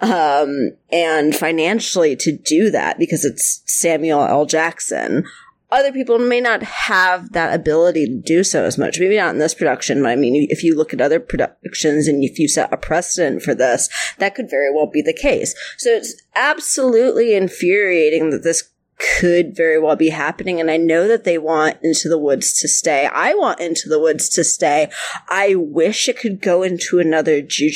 um, 0.00 0.70
and 0.92 1.34
financially 1.34 2.16
to 2.16 2.32
do 2.32 2.70
that 2.70 2.98
because 2.98 3.24
it's 3.24 3.62
Samuel 3.66 4.24
L. 4.24 4.46
Jackson 4.46 5.24
other 5.70 5.92
people 5.92 6.18
may 6.18 6.40
not 6.40 6.62
have 6.62 7.32
that 7.32 7.54
ability 7.54 8.06
to 8.06 8.14
do 8.14 8.44
so 8.44 8.64
as 8.64 8.78
much. 8.78 9.00
Maybe 9.00 9.16
not 9.16 9.34
in 9.34 9.38
this 9.38 9.54
production, 9.54 10.02
but 10.02 10.10
I 10.10 10.16
mean, 10.16 10.46
if 10.50 10.62
you 10.62 10.76
look 10.76 10.92
at 10.94 11.00
other 11.00 11.20
productions 11.20 12.06
and 12.06 12.22
if 12.22 12.38
you 12.38 12.48
set 12.48 12.72
a 12.72 12.76
precedent 12.76 13.42
for 13.42 13.54
this, 13.54 13.88
that 14.18 14.34
could 14.34 14.48
very 14.48 14.72
well 14.72 14.86
be 14.86 15.02
the 15.02 15.12
case. 15.12 15.54
So 15.78 15.90
it's 15.90 16.22
absolutely 16.34 17.34
infuriating 17.34 18.30
that 18.30 18.44
this 18.44 18.70
could 19.18 19.54
very 19.54 19.78
well 19.78 19.96
be 19.96 20.08
happening. 20.08 20.60
And 20.60 20.70
I 20.70 20.76
know 20.76 21.06
that 21.08 21.24
they 21.24 21.38
want 21.38 21.78
Into 21.82 22.08
the 22.08 22.18
Woods 22.18 22.58
to 22.60 22.68
stay. 22.68 23.06
I 23.06 23.34
want 23.34 23.60
Into 23.60 23.88
the 23.88 24.00
Woods 24.00 24.28
to 24.30 24.44
stay. 24.44 24.90
I 25.28 25.54
wish 25.54 26.08
it 26.08 26.18
could 26.18 26.40
go 26.40 26.62
into 26.62 26.98
another 26.98 27.42
Jew 27.42 27.70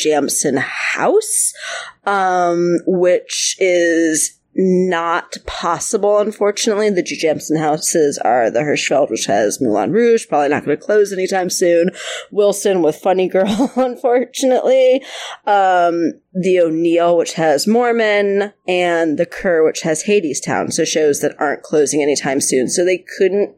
house, 0.59 1.53
um, 2.05 2.79
which 2.87 3.57
is 3.59 4.40
not 4.61 5.37
possible, 5.47 6.19
unfortunately. 6.19 6.91
The 6.91 7.03
Jujamcyn 7.03 7.59
houses 7.59 8.19
are 8.19 8.51
the 8.51 8.61
Hirschfeld, 8.61 9.11
which 9.11 9.25
has 9.25 9.61
Moulin 9.61 9.91
Rouge, 9.91 10.29
probably 10.29 10.51
not 10.51 10.65
going 10.65 10.77
to 10.77 10.85
close 10.85 11.13
anytime 11.13 11.49
soon. 11.49 11.91
Wilson 12.31 12.83
with 12.83 12.97
Funny 12.97 13.27
Girl, 13.27 13.73
unfortunately. 13.77 15.03
Um, 15.47 16.13
the 16.35 16.61
O'Neill, 16.61 17.17
which 17.17 17.35
has 17.35 17.67
Mormon, 17.67 18.53
and 18.69 19.19
the 19.19 19.27
Kerr, 19.27 19.65
which 19.65 19.81
has 19.81 20.05
Hadestown. 20.05 20.73
So 20.73 20.85
shows 20.85 21.21
that 21.21 21.35
aren't 21.39 21.63
closing 21.63 22.03
anytime 22.03 22.41
soon. 22.41 22.69
So 22.69 22.85
they 22.85 23.05
couldn't, 23.19 23.57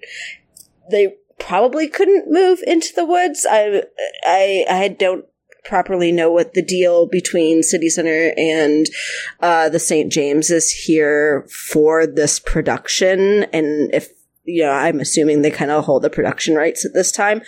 they 0.90 1.16
probably 1.40 1.88
couldn't 1.88 2.30
move 2.30 2.61
into 2.64 2.92
the 2.94 3.04
woods. 3.04 3.44
I, 3.50 3.82
I, 4.25 4.64
I 4.71 4.88
don't 4.88 5.25
properly 5.64 6.12
know 6.12 6.31
what 6.31 6.54
the 6.54 6.62
deal 6.62 7.07
between 7.07 7.62
City 7.62 7.88
Center 7.88 8.33
and 8.37 8.87
uh, 9.40 9.69
the 9.69 9.78
St. 9.78 10.12
James 10.12 10.50
is 10.50 10.71
here 10.71 11.47
for 11.71 12.07
this 12.07 12.38
production, 12.38 13.45
and 13.52 13.92
if 13.95 14.11
you 14.45 14.64
know, 14.64 14.73
I'm 14.73 15.00
assuming 15.00 15.42
they 15.42 15.50
kind 15.50 15.71
of 15.71 15.85
hold 15.85 16.02
the 16.02 16.11
production 16.11 16.54
rights 16.57 16.85
at 16.85 16.95
this 16.95 17.12
time. 17.12 17.42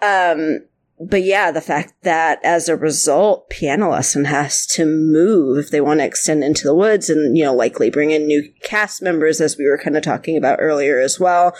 Um, 0.00 0.60
but 1.00 1.22
yeah, 1.22 1.50
the 1.50 1.62
fact 1.62 1.94
that 2.02 2.44
as 2.44 2.68
a 2.68 2.76
result, 2.76 3.48
Piano 3.48 3.90
Lesson 3.90 4.26
has 4.26 4.66
to 4.66 4.84
move 4.84 5.56
if 5.56 5.70
they 5.70 5.80
want 5.80 6.00
to 6.00 6.04
extend 6.04 6.44
into 6.44 6.64
the 6.64 6.74
woods 6.74 7.08
and, 7.08 7.38
you 7.38 7.44
know, 7.44 7.54
likely 7.54 7.88
bring 7.88 8.10
in 8.10 8.26
new 8.26 8.52
cast 8.62 9.00
members, 9.00 9.40
as 9.40 9.56
we 9.56 9.66
were 9.66 9.78
kind 9.78 9.96
of 9.96 10.02
talking 10.02 10.36
about 10.36 10.58
earlier 10.60 11.00
as 11.00 11.18
well, 11.18 11.56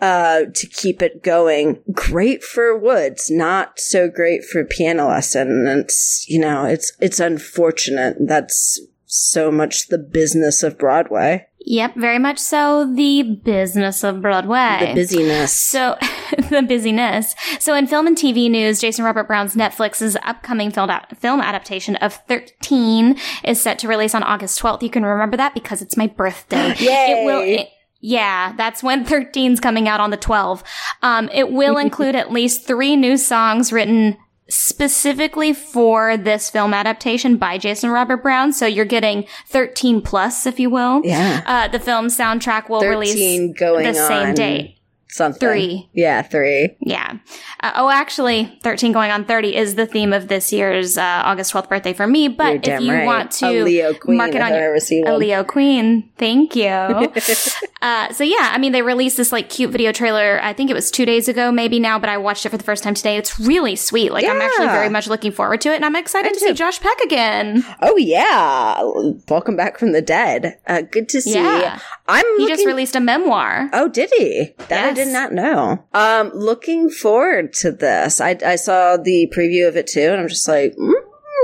uh, 0.00 0.44
to 0.54 0.66
keep 0.66 1.02
it 1.02 1.22
going. 1.22 1.82
Great 1.92 2.42
for 2.42 2.76
Woods, 2.78 3.30
not 3.30 3.78
so 3.78 4.08
great 4.08 4.44
for 4.44 4.64
Piano 4.64 5.08
Lesson. 5.08 5.66
And 5.68 5.80
it's, 5.80 6.26
you 6.26 6.40
know, 6.40 6.64
it's, 6.64 6.92
it's 7.00 7.20
unfortunate. 7.20 8.16
That's 8.18 8.80
so 9.04 9.50
much 9.50 9.88
the 9.88 9.98
business 9.98 10.62
of 10.62 10.78
Broadway. 10.78 11.46
Yep, 11.66 11.96
very 11.96 12.18
much 12.18 12.38
so 12.38 12.90
the 12.94 13.22
business 13.22 14.02
of 14.02 14.22
Broadway. 14.22 14.78
The 14.80 14.94
busyness. 14.94 15.52
So, 15.52 15.98
the 16.50 16.62
busyness. 16.62 17.34
So, 17.58 17.74
in 17.74 17.86
film 17.86 18.06
and 18.06 18.16
TV 18.16 18.50
news, 18.50 18.80
Jason 18.80 19.04
Robert 19.04 19.26
Brown's 19.26 19.54
Netflix's 19.54 20.16
upcoming 20.22 20.70
film, 20.70 20.90
film 21.16 21.40
adaptation 21.40 21.96
of 21.96 22.14
13 22.28 23.16
is 23.44 23.60
set 23.60 23.78
to 23.80 23.88
release 23.88 24.14
on 24.14 24.22
August 24.22 24.60
12th. 24.60 24.82
You 24.82 24.90
can 24.90 25.04
remember 25.04 25.36
that 25.36 25.54
because 25.54 25.82
it's 25.82 25.96
my 25.96 26.06
birthday. 26.06 26.74
Yay! 26.78 27.22
It 27.22 27.24
will. 27.24 27.42
It, 27.42 27.68
yeah, 28.00 28.54
that's 28.56 28.82
when 28.82 29.04
13's 29.04 29.60
coming 29.60 29.86
out 29.86 30.00
on 30.00 30.10
the 30.10 30.16
12th. 30.16 30.62
Um, 31.02 31.28
it 31.32 31.52
will 31.52 31.76
include 31.78 32.14
at 32.14 32.32
least 32.32 32.66
three 32.66 32.96
new 32.96 33.16
songs 33.16 33.72
written 33.72 34.16
specifically 34.48 35.52
for 35.52 36.16
this 36.16 36.50
film 36.50 36.74
adaptation 36.74 37.36
by 37.36 37.56
Jason 37.56 37.90
Robert 37.90 38.22
Brown. 38.22 38.52
So 38.52 38.66
you're 38.66 38.84
getting 38.84 39.26
13 39.48 40.02
plus, 40.02 40.46
if 40.46 40.58
you 40.58 40.70
will. 40.70 41.02
Yeah. 41.04 41.42
Uh, 41.46 41.68
the 41.68 41.78
film 41.78 42.06
soundtrack 42.06 42.68
will 42.68 42.80
13 42.80 42.90
release 42.90 43.58
going 43.58 43.86
the 43.86 43.94
same 43.94 44.28
on 44.30 44.34
date. 44.34 44.79
Something. 45.10 45.40
Three. 45.40 45.90
Yeah, 45.92 46.22
three. 46.22 46.76
Yeah. 46.80 47.18
Uh, 47.58 47.72
oh, 47.74 47.90
actually, 47.90 48.58
13 48.62 48.92
going 48.92 49.10
on 49.10 49.24
30 49.24 49.56
is 49.56 49.74
the 49.74 49.86
theme 49.86 50.12
of 50.12 50.28
this 50.28 50.52
year's 50.52 50.96
uh, 50.96 51.22
August 51.24 51.52
12th 51.52 51.68
birthday 51.68 51.92
for 51.92 52.06
me. 52.06 52.28
But 52.28 52.66
if 52.66 52.80
you 52.80 52.92
right. 52.92 53.04
want 53.04 53.32
to 53.32 53.46
a 53.46 53.62
Leo 53.64 53.92
Queen, 53.92 54.16
mark 54.16 54.34
it 54.36 54.40
on 54.40 54.52
your 54.52 54.76
a. 54.76 55.16
Leo 55.16 55.42
Queen. 55.42 56.08
Thank 56.16 56.54
you. 56.54 56.64
uh, 57.82 58.12
so 58.12 58.22
yeah, 58.22 58.50
I 58.52 58.58
mean, 58.58 58.70
they 58.70 58.82
released 58.82 59.16
this 59.16 59.32
like 59.32 59.50
cute 59.50 59.72
video 59.72 59.90
trailer. 59.90 60.38
I 60.42 60.52
think 60.52 60.70
it 60.70 60.74
was 60.74 60.92
two 60.92 61.04
days 61.04 61.26
ago, 61.26 61.50
maybe 61.50 61.80
now, 61.80 61.98
but 61.98 62.08
I 62.08 62.16
watched 62.16 62.46
it 62.46 62.50
for 62.50 62.56
the 62.56 62.64
first 62.64 62.84
time 62.84 62.94
today. 62.94 63.16
It's 63.16 63.40
really 63.40 63.74
sweet. 63.74 64.12
Like 64.12 64.24
I'm 64.24 64.40
actually 64.40 64.66
very 64.66 64.88
much 64.88 65.08
looking 65.08 65.32
forward 65.32 65.60
to 65.62 65.72
it, 65.72 65.76
and 65.76 65.84
I'm 65.84 65.96
excited 65.96 66.32
to 66.34 66.38
see. 66.38 66.54
Josh 66.54 66.78
Peck 66.80 67.00
again. 67.00 67.64
Oh 67.82 67.96
yeah, 67.96 68.80
welcome 69.28 69.56
back 69.56 69.78
from 69.78 69.90
the 69.90 70.02
dead. 70.02 70.58
Uh, 70.68 70.82
good 70.82 71.08
to 71.08 71.20
see. 71.20 71.34
Yeah. 71.34 71.80
I'm. 72.06 72.24
He 72.24 72.42
looking- 72.42 72.48
just 72.56 72.66
released 72.66 72.94
a 72.94 73.00
memoir. 73.00 73.70
Oh, 73.72 73.88
did 73.88 74.10
he? 74.16 74.54
That 74.68 74.96
I 74.96 74.99
did 75.04 75.12
not 75.12 75.32
know. 75.32 75.84
Um, 75.92 76.30
looking 76.34 76.90
forward 76.90 77.52
to 77.54 77.72
this. 77.72 78.20
I 78.20 78.38
I 78.44 78.56
saw 78.56 78.96
the 78.96 79.32
preview 79.36 79.68
of 79.68 79.76
it 79.76 79.86
too, 79.86 80.10
and 80.10 80.20
I'm 80.20 80.28
just 80.28 80.48
like. 80.48 80.74
Mm, 80.76 80.92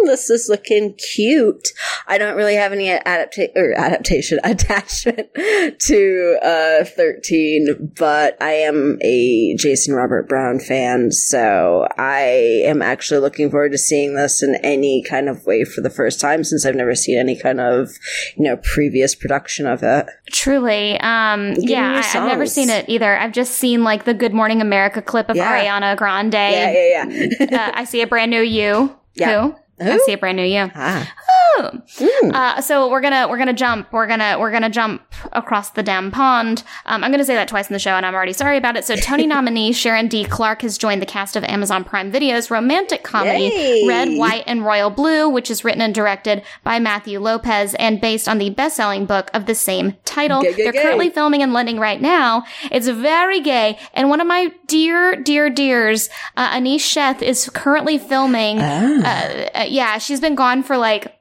this 0.07 0.31
is 0.31 0.49
looking 0.49 0.95
cute. 1.15 1.69
I 2.07 2.19
don't 2.19 2.37
really 2.37 2.55
have 2.55 2.73
any 2.73 2.87
adapta- 2.89 3.55
or 3.57 3.75
adaptation 3.77 4.39
attachment 4.45 5.29
to 5.35 6.39
uh 6.43 6.85
13, 6.85 7.93
but 7.99 8.41
I 8.43 8.53
am 8.53 8.99
a 9.03 9.55
Jason 9.57 9.95
Robert 9.95 10.29
Brown 10.29 10.59
fan, 10.59 11.11
so 11.13 11.87
I 11.99 12.63
am 12.65 12.83
actually 12.83 13.21
looking 13.21 13.51
forward 13.51 13.73
to 13.73 13.79
seeing 13.79 14.15
this 14.15 14.43
in 14.43 14.57
any 14.63 15.03
kind 15.03 15.29
of 15.29 15.45
way 15.47 15.65
for 15.65 15.81
the 15.81 15.91
first 15.91 16.21
time 16.21 16.45
since 16.45 16.65
I've 16.65 16.75
never 16.75 16.95
seen 16.95 17.19
any 17.19 17.37
kind 17.39 17.61
of, 17.61 17.91
you 18.37 18.45
know, 18.45 18.57
previous 18.59 19.15
production 19.15 19.67
of 19.67 19.83
it. 19.83 20.07
Truly. 20.31 20.99
Um, 21.01 21.55
yeah, 21.59 22.03
I, 22.05 22.19
I've 22.19 22.29
never 22.29 22.47
seen 22.47 22.71
it 22.71 22.89
either. 22.89 23.17
I've 23.17 23.33
just 23.33 23.53
seen 23.57 23.85
like 23.85 24.05
the 24.05 24.15
Good 24.15 24.33
Morning 24.35 24.61
America 24.61 25.03
clip 25.03 25.29
of 25.29 25.37
Yeah. 25.37 25.51
Ariana 25.65 25.97
Grande. 25.97 26.33
Yeah, 26.35 26.71
yeah, 26.71 27.05
yeah. 27.41 27.67
uh, 27.69 27.73
I 27.75 27.85
see 27.85 28.03
a 28.03 28.07
brand 28.07 28.31
new 28.31 28.41
you. 28.43 28.97
Yeah. 29.19 29.41
Who? 29.49 29.57
I 29.81 29.85
Who? 29.85 30.01
see 30.01 30.13
a 30.13 30.19
brand 30.19 30.37
new 30.37 30.45
you. 30.45 30.71
ah. 30.75 31.13
Oh. 31.59 31.71
Mm. 31.97 32.35
Uh, 32.35 32.61
so 32.61 32.91
we're 32.91 33.01
gonna 33.01 33.29
we're 33.29 33.39
gonna 33.39 33.55
jump 33.55 33.91
we're 33.91 34.07
gonna 34.07 34.37
we're 34.39 34.51
gonna 34.51 34.69
jump 34.69 35.03
across 35.33 35.71
the 35.71 35.83
damn 35.83 36.11
pond. 36.11 36.63
Um, 36.85 37.03
I'm 37.03 37.11
gonna 37.11 37.25
say 37.25 37.35
that 37.35 37.49
twice 37.49 37.69
in 37.69 37.73
the 37.73 37.79
show, 37.79 37.93
and 37.93 38.05
I'm 38.05 38.15
already 38.15 38.35
sorry 38.35 38.59
about 38.59 38.77
it. 38.77 38.85
So 38.85 38.95
Tony 38.95 39.27
nominee 39.35 39.73
Sharon 39.73 40.09
D. 40.09 40.25
Clarke 40.27 40.61
has 40.63 40.77
joined 40.77 41.01
the 41.01 41.07
cast 41.07 41.35
of 41.35 41.45
Amazon 41.45 41.83
Prime 41.83 42.11
Video's 42.11 42.51
romantic 42.51 43.05
comedy 43.05 43.45
Yay. 43.45 43.87
Red, 43.89 44.19
White, 44.19 44.45
and 44.47 44.67
Royal 44.67 44.91
Blue, 44.91 45.31
which 45.31 45.51
is 45.51 45.65
written 45.65 45.81
and 45.81 45.95
directed 45.95 46.43
by 46.63 46.79
Matthew 46.79 47.19
Lopez 47.21 47.75
and 47.77 48.03
based 48.03 48.29
on 48.29 48.37
the 48.37 48.51
best-selling 48.51 49.07
book 49.07 49.31
of 49.33 49.47
the 49.47 49.55
same 49.55 49.95
title. 50.05 50.43
Gay, 50.43 50.53
gay, 50.55 50.65
They're 50.65 50.73
gay. 50.73 50.83
currently 50.83 51.09
filming 51.09 51.41
in 51.41 51.55
London 51.55 51.81
right 51.81 52.01
now. 52.03 52.45
It's 52.71 52.89
very 52.89 53.41
gay, 53.41 53.79
and 53.95 54.11
one 54.11 54.21
of 54.21 54.27
my 54.27 54.53
dear 54.67 55.17
dear 55.17 55.49
dears, 55.49 56.11
uh, 56.37 56.51
Aneesh 56.51 56.81
Sheth, 56.81 57.23
is 57.23 57.49
currently 57.55 57.97
filming. 57.97 58.59
Ah. 58.61 59.47
Uh, 59.55 59.65
uh, 59.67 59.71
yeah, 59.71 59.99
she's 59.99 60.21
been 60.21 60.35
gone 60.35 60.63
for 60.63 60.77
like 60.77 61.13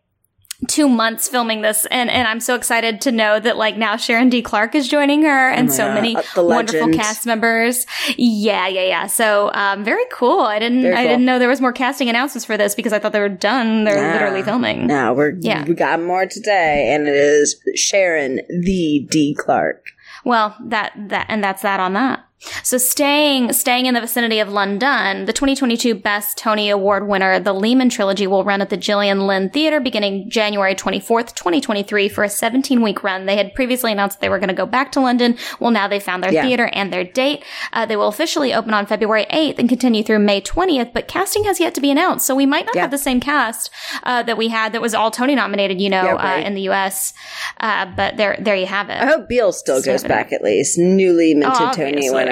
two 0.70 0.88
months 0.88 1.28
filming 1.28 1.62
this 1.62 1.86
and 1.92 2.10
and 2.10 2.26
I'm 2.30 2.40
so 2.40 2.56
excited 2.56 3.02
to 3.02 3.12
know 3.12 3.40
that 3.42 3.58
like 3.58 3.76
now 3.76 3.98
Sharon 3.98 4.30
D. 4.30 4.42
Clarke 4.42 4.74
is 4.74 4.88
joining 4.88 5.24
her 5.24 5.50
and 5.50 5.68
my 5.68 5.74
so 5.74 5.86
God, 5.88 5.94
many 5.94 6.16
uh, 6.16 6.22
wonderful 6.38 6.94
cast 6.94 7.26
members. 7.26 7.86
Yeah, 8.18 8.66
yeah, 8.70 8.86
yeah. 8.86 9.08
So 9.08 9.52
um 9.54 9.84
very 9.84 10.06
cool. 10.14 10.40
I 10.40 10.60
didn't 10.60 10.84
Very 10.84 10.96
I 10.96 11.04
didn't 11.04 11.26
know 11.26 11.40
there 11.40 11.50
was 11.50 11.60
more 11.60 11.74
casting 11.74 12.08
announcements 12.08 12.46
for 12.46 12.56
this 12.56 12.74
because 12.74 12.94
I 12.94 13.00
thought 13.00 13.12
they 13.12 13.20
were 13.20 13.28
done. 13.28 13.84
They're 13.84 14.02
Nah. 14.02 14.14
literally 14.14 14.44
filming. 14.44 14.88
Now 14.88 15.14
we're 15.14 15.34
Yeah. 15.42 15.66
we 15.66 15.74
got 15.76 16.02
more 16.02 16.26
today, 16.26 16.90
and 16.96 17.06
it 17.06 17.16
is 17.16 17.62
Sharon 17.76 18.38
the 18.48 19.06
D 19.12 19.36
Clarke. 19.38 19.86
Well, 20.24 20.56
that 20.68 20.94
that 21.10 21.26
and 21.28 21.44
that's 21.44 21.64
that 21.64 21.82
on 21.82 21.94
that. 21.94 22.24
So 22.64 22.78
staying 22.78 23.54
staying 23.54 23.86
in 23.86 23.94
the 23.94 24.02
vicinity 24.02 24.40
of 24.40 24.50
London, 24.50 25.26
the 25.26 25.34
2022 25.34 25.96
Best 25.96 26.38
Tony 26.38 26.70
Award 26.70 27.08
winner, 27.08 27.40
the 27.40 27.54
Lehman 27.54 27.90
trilogy, 27.90 28.28
will 28.28 28.44
run 28.44 28.62
at 28.62 28.70
the 28.70 28.78
Gillian 28.78 29.28
Lynne 29.28 29.50
Theatre 29.50 29.80
beginning 29.80 30.30
January 30.30 30.76
24th, 30.76 31.34
2023, 31.36 32.10
for 32.10 32.24
a 32.24 32.30
17 32.30 32.82
week 32.82 33.04
run. 33.04 33.26
They 33.26 33.38
had 33.38 33.54
previously 33.54 33.92
announced 33.92 34.20
they 34.22 34.30
were 34.30 34.40
going 34.40 34.50
to 34.50 34.54
go 34.56 34.66
back 34.66 34.92
to 34.94 35.00
London. 35.00 35.38
Well, 35.60 35.72
now 35.72 35.88
they 35.88 36.00
found 36.00 36.24
their 36.24 36.32
Yeah. 36.34 36.44
theater 36.44 36.70
and 36.74 36.92
their 36.92 37.04
date. 37.04 37.44
Uh, 37.74 37.86
they 37.86 37.96
will 37.96 38.08
officially 38.08 38.54
open 38.54 38.74
on 38.74 38.86
February 38.86 39.26
8th 39.30 39.60
and 39.60 39.70
continue 39.70 40.04
through 40.04 40.20
May 40.20 40.42
20th, 40.42 40.92
but 40.94 41.08
casting 41.08 41.44
has 41.46 41.60
yet 41.60 41.74
to 41.76 41.82
be 41.82 41.92
announced, 41.92 42.26
so 42.26 42.36
we 42.36 42.46
might 42.46 42.66
not 42.66 42.76
Yeah. 42.76 42.82
have 42.84 42.92
the 42.92 42.98
same 42.98 43.20
cast 43.20 43.70
uh, 44.04 44.24
that 44.24 44.38
we 44.38 44.50
had 44.50 44.74
that 44.74 44.82
was 44.82 44.94
all 44.94 45.12
Tony 45.12 45.36
nominated, 45.36 45.80
you 45.82 45.90
know, 45.90 46.04
Yeah, 46.04 46.12
right. 46.14 46.44
uh, 46.44 46.48
in 46.48 46.56
the 46.56 46.62
U.S. 46.64 47.14
Uh, 47.60 47.86
but 47.96 48.18
there, 48.18 48.38
there 48.40 48.56
you 48.56 48.66
have 48.66 48.90
it. 48.90 49.02
I 49.02 49.06
hope 49.06 49.28
Beale 49.30 49.52
still 49.52 49.82
So 49.82 49.92
goes 49.92 50.04
back 50.04 50.32
at 50.34 50.44
least. 50.44 50.78
Newly 50.78 51.34
minted 51.34 51.60
Oh, 51.62 51.72
Tony 51.74 51.88
obviously. 51.94 52.24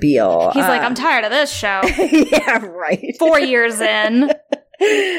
Beale. 0.00 0.50
He's 0.54 0.62
like, 0.64 0.82
Uh, 0.82 0.84
I'm 0.84 0.94
tired 0.94 1.24
of 1.24 1.30
this 1.30 1.52
show. 1.52 1.80
yeah, 1.98 2.64
right. 2.66 3.16
Four 3.18 3.40
years 3.40 3.80
in. 3.80 4.30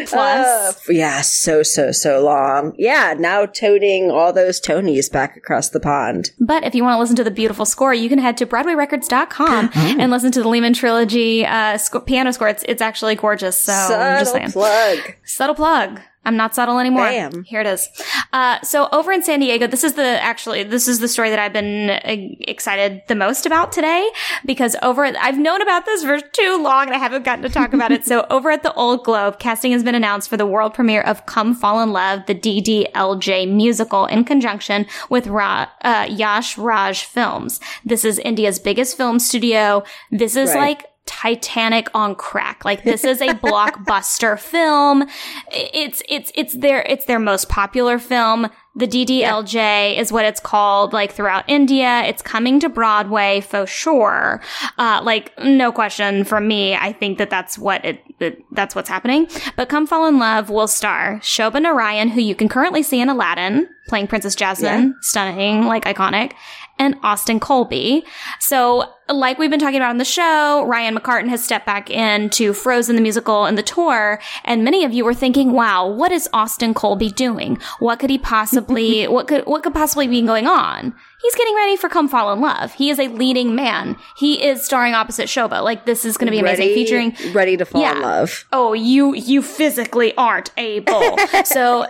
plus. 0.07 0.09
Uh, 0.09 0.73
yeah, 0.89 1.21
so 1.21 1.63
so 1.63 1.91
so 1.91 2.21
long. 2.23 2.73
Yeah, 2.77 3.13
now 3.17 3.45
toting 3.45 4.11
all 4.11 4.33
those 4.33 4.59
Tonys 4.59 5.11
back 5.11 5.37
across 5.37 5.69
the 5.69 5.79
pond. 5.79 6.31
But 6.39 6.63
if 6.63 6.75
you 6.75 6.83
want 6.83 6.95
to 6.95 6.99
listen 6.99 7.15
to 7.17 7.23
the 7.23 7.31
beautiful 7.31 7.65
score, 7.65 7.93
you 7.93 8.09
can 8.09 8.19
head 8.19 8.37
to 8.37 8.45
BroadwayRecords.com 8.45 9.69
and 9.75 10.11
listen 10.11 10.31
to 10.33 10.41
the 10.41 10.49
Lehman 10.49 10.73
Trilogy 10.73 11.45
uh, 11.45 11.77
sc- 11.77 12.05
piano 12.05 12.31
score. 12.33 12.49
It's, 12.49 12.63
it's 12.67 12.81
actually 12.81 13.15
gorgeous. 13.15 13.57
So 13.57 13.73
I'm 13.73 14.19
just 14.19 14.33
Subtle 14.33 14.51
plug. 14.51 15.15
Subtle 15.23 15.55
plug. 15.55 16.01
I'm 16.25 16.37
not 16.37 16.55
subtle 16.55 16.79
anymore. 16.79 17.05
Bam. 17.05 17.43
Here 17.43 17.61
it 17.61 17.67
is. 17.67 17.89
Uh, 18.31 18.61
so 18.61 18.87
over 18.91 19.11
in 19.11 19.21
San 19.23 19.39
Diego, 19.41 19.67
this 19.67 19.83
is 19.83 19.93
the 19.93 20.21
actually 20.23 20.63
this 20.63 20.87
is 20.87 20.99
the 20.99 21.07
story 21.07 21.29
that 21.29 21.39
I've 21.39 21.53
been 21.53 21.89
uh, 21.89 22.35
excited 22.47 23.01
the 23.07 23.15
most 23.15 23.45
about 23.45 23.71
today 23.71 24.09
because 24.45 24.75
over 24.81 25.03
I've 25.05 25.37
known 25.37 25.61
about 25.61 25.85
this 25.85 26.03
for 26.03 26.19
too 26.19 26.61
long 26.63 26.85
and 26.87 26.95
I 26.95 26.97
haven't 26.97 27.25
gotten 27.25 27.43
to 27.43 27.49
talk 27.49 27.73
about 27.73 27.91
it. 27.91 28.03
So 28.13 28.25
over 28.29 28.51
at 28.51 28.63
the 28.63 28.73
Old 28.73 29.03
Globe, 29.05 29.39
casting 29.39 29.71
has 29.71 29.83
been 29.83 29.95
announced 29.95 30.29
for 30.29 30.37
the 30.37 30.45
world 30.45 30.73
premiere 30.73 31.01
of 31.01 31.25
Come 31.25 31.55
Fall 31.55 31.81
in 31.81 31.91
Love, 31.91 32.25
the 32.27 32.35
DDLJ 32.35 33.51
musical, 33.51 34.05
in 34.05 34.23
conjunction 34.25 34.85
with 35.09 35.27
Ra- 35.27 35.67
uh, 35.81 36.07
Yash 36.09 36.57
Raj 36.57 37.05
Films. 37.05 37.59
This 37.85 38.03
is 38.05 38.19
India's 38.19 38.59
biggest 38.59 38.97
film 38.97 39.19
studio. 39.19 39.83
This 40.11 40.35
is 40.35 40.49
Right. 40.53 40.59
like 40.79 40.85
Titanic 41.05 41.89
on 41.93 42.15
crack. 42.15 42.63
Like 42.63 42.83
this 42.86 43.03
is 43.03 43.22
a 43.22 43.29
blockbuster 43.29 44.39
film. 44.39 45.07
It's 45.51 46.01
it's 46.07 46.31
it's 46.36 46.53
their 46.53 46.81
it's 46.83 47.05
their 47.05 47.19
most 47.19 47.50
popular 47.50 48.00
film. 48.00 48.50
The 48.75 48.88
DDLJ 48.88 50.00
is 50.00 50.12
what 50.12 50.25
it's 50.25 50.39
called 50.39 50.93
like 50.93 51.12
throughout 51.12 51.43
India. 51.48 52.01
It's 52.05 52.24
coming 52.24 52.60
to 52.62 52.69
Broadway 52.69 53.41
for 53.41 53.67
sure. 53.67 54.41
Uh, 54.79 55.01
like 55.03 55.38
no 55.39 55.72
question 55.72 56.24
from 56.24 56.48
me. 56.48 56.75
I 56.75 56.91
think 56.91 57.19
that 57.19 57.29
that's 57.29 57.57
what 57.57 57.86
it, 57.86 58.01
it 58.19 58.43
that's 58.51 58.74
what's 58.74 58.89
happening. 58.89 59.27
But 59.55 59.69
Come 59.69 59.86
Fall 59.86 60.07
in 60.07 60.17
Love 60.17 60.50
will 60.50 60.67
star 60.67 61.19
Shoba 61.19 61.62
Narayan, 61.62 62.10
who 62.10 62.22
you 62.22 62.33
can 62.33 62.50
currently 62.50 62.81
see 62.81 63.00
in 63.00 63.10
Aladdin 63.10 63.67
playing 63.88 64.07
Princess 64.07 64.36
Jasmine, 64.36 64.95
stunning, 65.01 65.65
like 65.65 65.83
iconic, 65.83 66.33
and 66.79 66.95
Austin 67.03 67.39
Colby. 67.39 68.03
So, 68.39 68.85
like 69.09 69.37
we've 69.37 69.49
been 69.51 69.59
talking 69.59 69.77
about 69.77 69.89
on 69.89 69.97
the 69.97 70.05
show, 70.05 70.65
Ryan 70.65 70.95
McCartan 70.95 71.27
has 71.29 71.43
stepped 71.43 71.65
back 71.65 71.89
into 71.89 72.53
Frozen 72.53 72.95
the 72.95 73.01
musical 73.01 73.45
and 73.45 73.57
the 73.57 73.63
tour, 73.63 74.19
and 74.45 74.63
many 74.63 74.83
of 74.85 74.93
you 74.93 75.03
were 75.05 75.13
thinking, 75.13 75.51
wow, 75.51 75.87
what 75.87 76.11
is 76.11 76.29
Austin 76.33 76.73
Colby 76.73 77.09
doing? 77.09 77.57
What 77.79 77.99
could 77.99 78.09
he 78.09 78.17
possibly 78.17 78.43
possibly 78.43 79.07
what 79.13 79.27
could 79.27 79.45
what 79.45 79.63
could 79.63 79.73
possibly 79.73 80.07
be 80.07 80.21
going 80.21 80.47
on? 80.47 80.93
He's 81.21 81.35
getting 81.35 81.55
ready 81.55 81.77
for 81.77 81.87
Come 81.87 82.09
Fall 82.09 82.33
in 82.33 82.41
Love. 82.41 82.73
He 82.73 82.89
is 82.89 82.99
a 82.99 83.07
leading 83.07 83.55
man. 83.55 83.95
He 84.17 84.43
is 84.43 84.61
starring 84.65 84.93
opposite 84.93 85.27
Shoba. 85.27 85.63
Like 85.63 85.85
this 85.85 86.03
is 86.03 86.17
going 86.17 86.25
to 86.27 86.31
be 86.31 86.39
amazing, 86.39 86.67
ready, 86.67 86.73
featuring 86.75 87.15
ready 87.33 87.55
to 87.55 87.65
fall 87.65 87.81
Yeah. 87.81 87.95
in 87.95 88.01
love. 88.01 88.45
oh 88.51 88.73
you 88.73 89.13
you 89.15 89.41
physically 89.41 90.13
aren't 90.17 90.51
able 90.57 91.17
so 91.45 91.85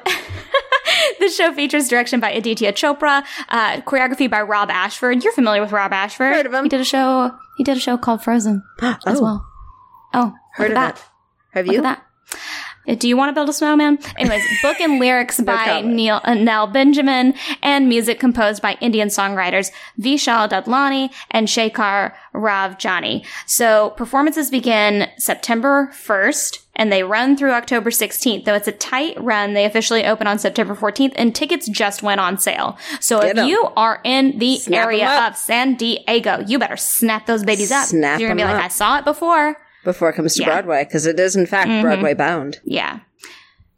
the 1.20 1.30
show 1.30 1.52
features 1.54 1.88
direction 1.88 2.20
by 2.20 2.32
aditya 2.32 2.72
chopra 2.74 3.24
uh, 3.50 3.82
choreography 3.82 4.30
by 4.30 4.42
rob 4.42 4.70
ashford 4.72 5.24
you're 5.24 5.34
familiar 5.34 5.62
with 5.62 5.72
rob 5.72 5.92
ashford 5.94 6.34
Heard 6.36 6.46
of 6.46 6.54
him. 6.54 6.64
he 6.64 6.70
did 6.70 6.82
a 6.82 6.86
show 6.86 7.32
he 7.58 7.64
did 7.64 7.78
a 7.78 7.80
show 7.80 7.98
called 7.98 8.24
frozen 8.24 8.64
as 8.82 8.98
Oh, 9.06 9.22
well 9.22 9.48
oh 10.14 10.34
heard 10.54 10.72
of 10.72 10.78
at 10.78 10.96
that. 10.96 11.04
Have 11.52 11.68
you? 11.68 11.78
at 11.80 11.84
that 11.84 12.06
Uh, 12.88 12.96
do 12.96 13.08
you 13.08 13.16
want 13.16 13.30
to 13.30 13.34
build 13.34 13.48
a 13.48 13.54
snowman? 13.54 13.98
Anyways, 14.18 14.44
book 14.62 14.82
and 14.82 15.00
lyrics 15.00 15.40
by 15.40 15.66
comment. 15.66 15.94
Neil 15.96 16.20
uh, 16.26 16.34
Nell 16.34 16.68
Benjamin 16.68 17.34
and 17.62 17.88
music 17.88 18.20
composed 18.20 18.62
by 18.62 18.76
Indian 18.82 19.08
songwriters 19.08 19.72
Vishal 20.00 20.50
Dadlani 20.50 21.10
and 21.32 21.48
Shekhar 21.48 22.12
Ravjiani. 22.34 23.26
So 23.46 23.92
performances 23.92 24.50
begin 24.52 25.08
September 25.18 25.92
1st 25.94 26.60
and 26.76 26.92
they 26.92 27.04
run 27.04 27.38
through 27.38 27.52
October 27.52 27.90
16th. 27.90 28.46
Though 28.46 28.56
it's 28.56 28.68
a 28.68 28.72
tight 28.72 29.16
run, 29.22 29.54
they 29.54 29.66
officially 29.66 30.06
open 30.06 30.28
on 30.28 30.40
September 30.40 30.76
14th 30.76 31.14
and 31.16 31.36
tickets 31.36 31.68
just 31.68 32.02
went 32.04 32.20
on 32.20 32.38
sale. 32.38 32.78
So 33.00 33.22
Get 33.22 33.32
if 33.32 33.38
'em. 33.40 33.48
you 33.48 33.70
are 33.76 34.00
in 34.04 34.38
the 34.40 34.58
Snap 34.58 34.86
area 34.86 35.28
of 35.28 35.36
San 35.38 35.76
Diego, 35.76 36.44
you 36.48 36.58
better 36.60 36.78
snap 36.78 37.26
those 37.26 37.44
babies 37.44 37.72
up. 37.72 37.86
Snap 37.88 38.20
You're 38.20 38.30
going 38.30 38.38
to 38.38 38.44
be 38.44 38.48
like, 38.48 38.58
up. 38.58 38.66
I 38.66 38.70
saw 38.70 38.98
it 39.00 39.06
before. 39.06 39.58
Before 39.84 40.10
it 40.10 40.14
comes 40.14 40.36
to 40.36 40.42
Yeah. 40.42 40.48
Mm-hmm. 40.48 40.56
Broadway, 40.56 40.84
because 40.86 41.06
it 41.06 41.20
is 41.20 41.36
in 41.36 41.46
fact 41.46 41.82
Broadway 41.82 42.14
bound. 42.14 42.60
Yeah. 42.64 43.00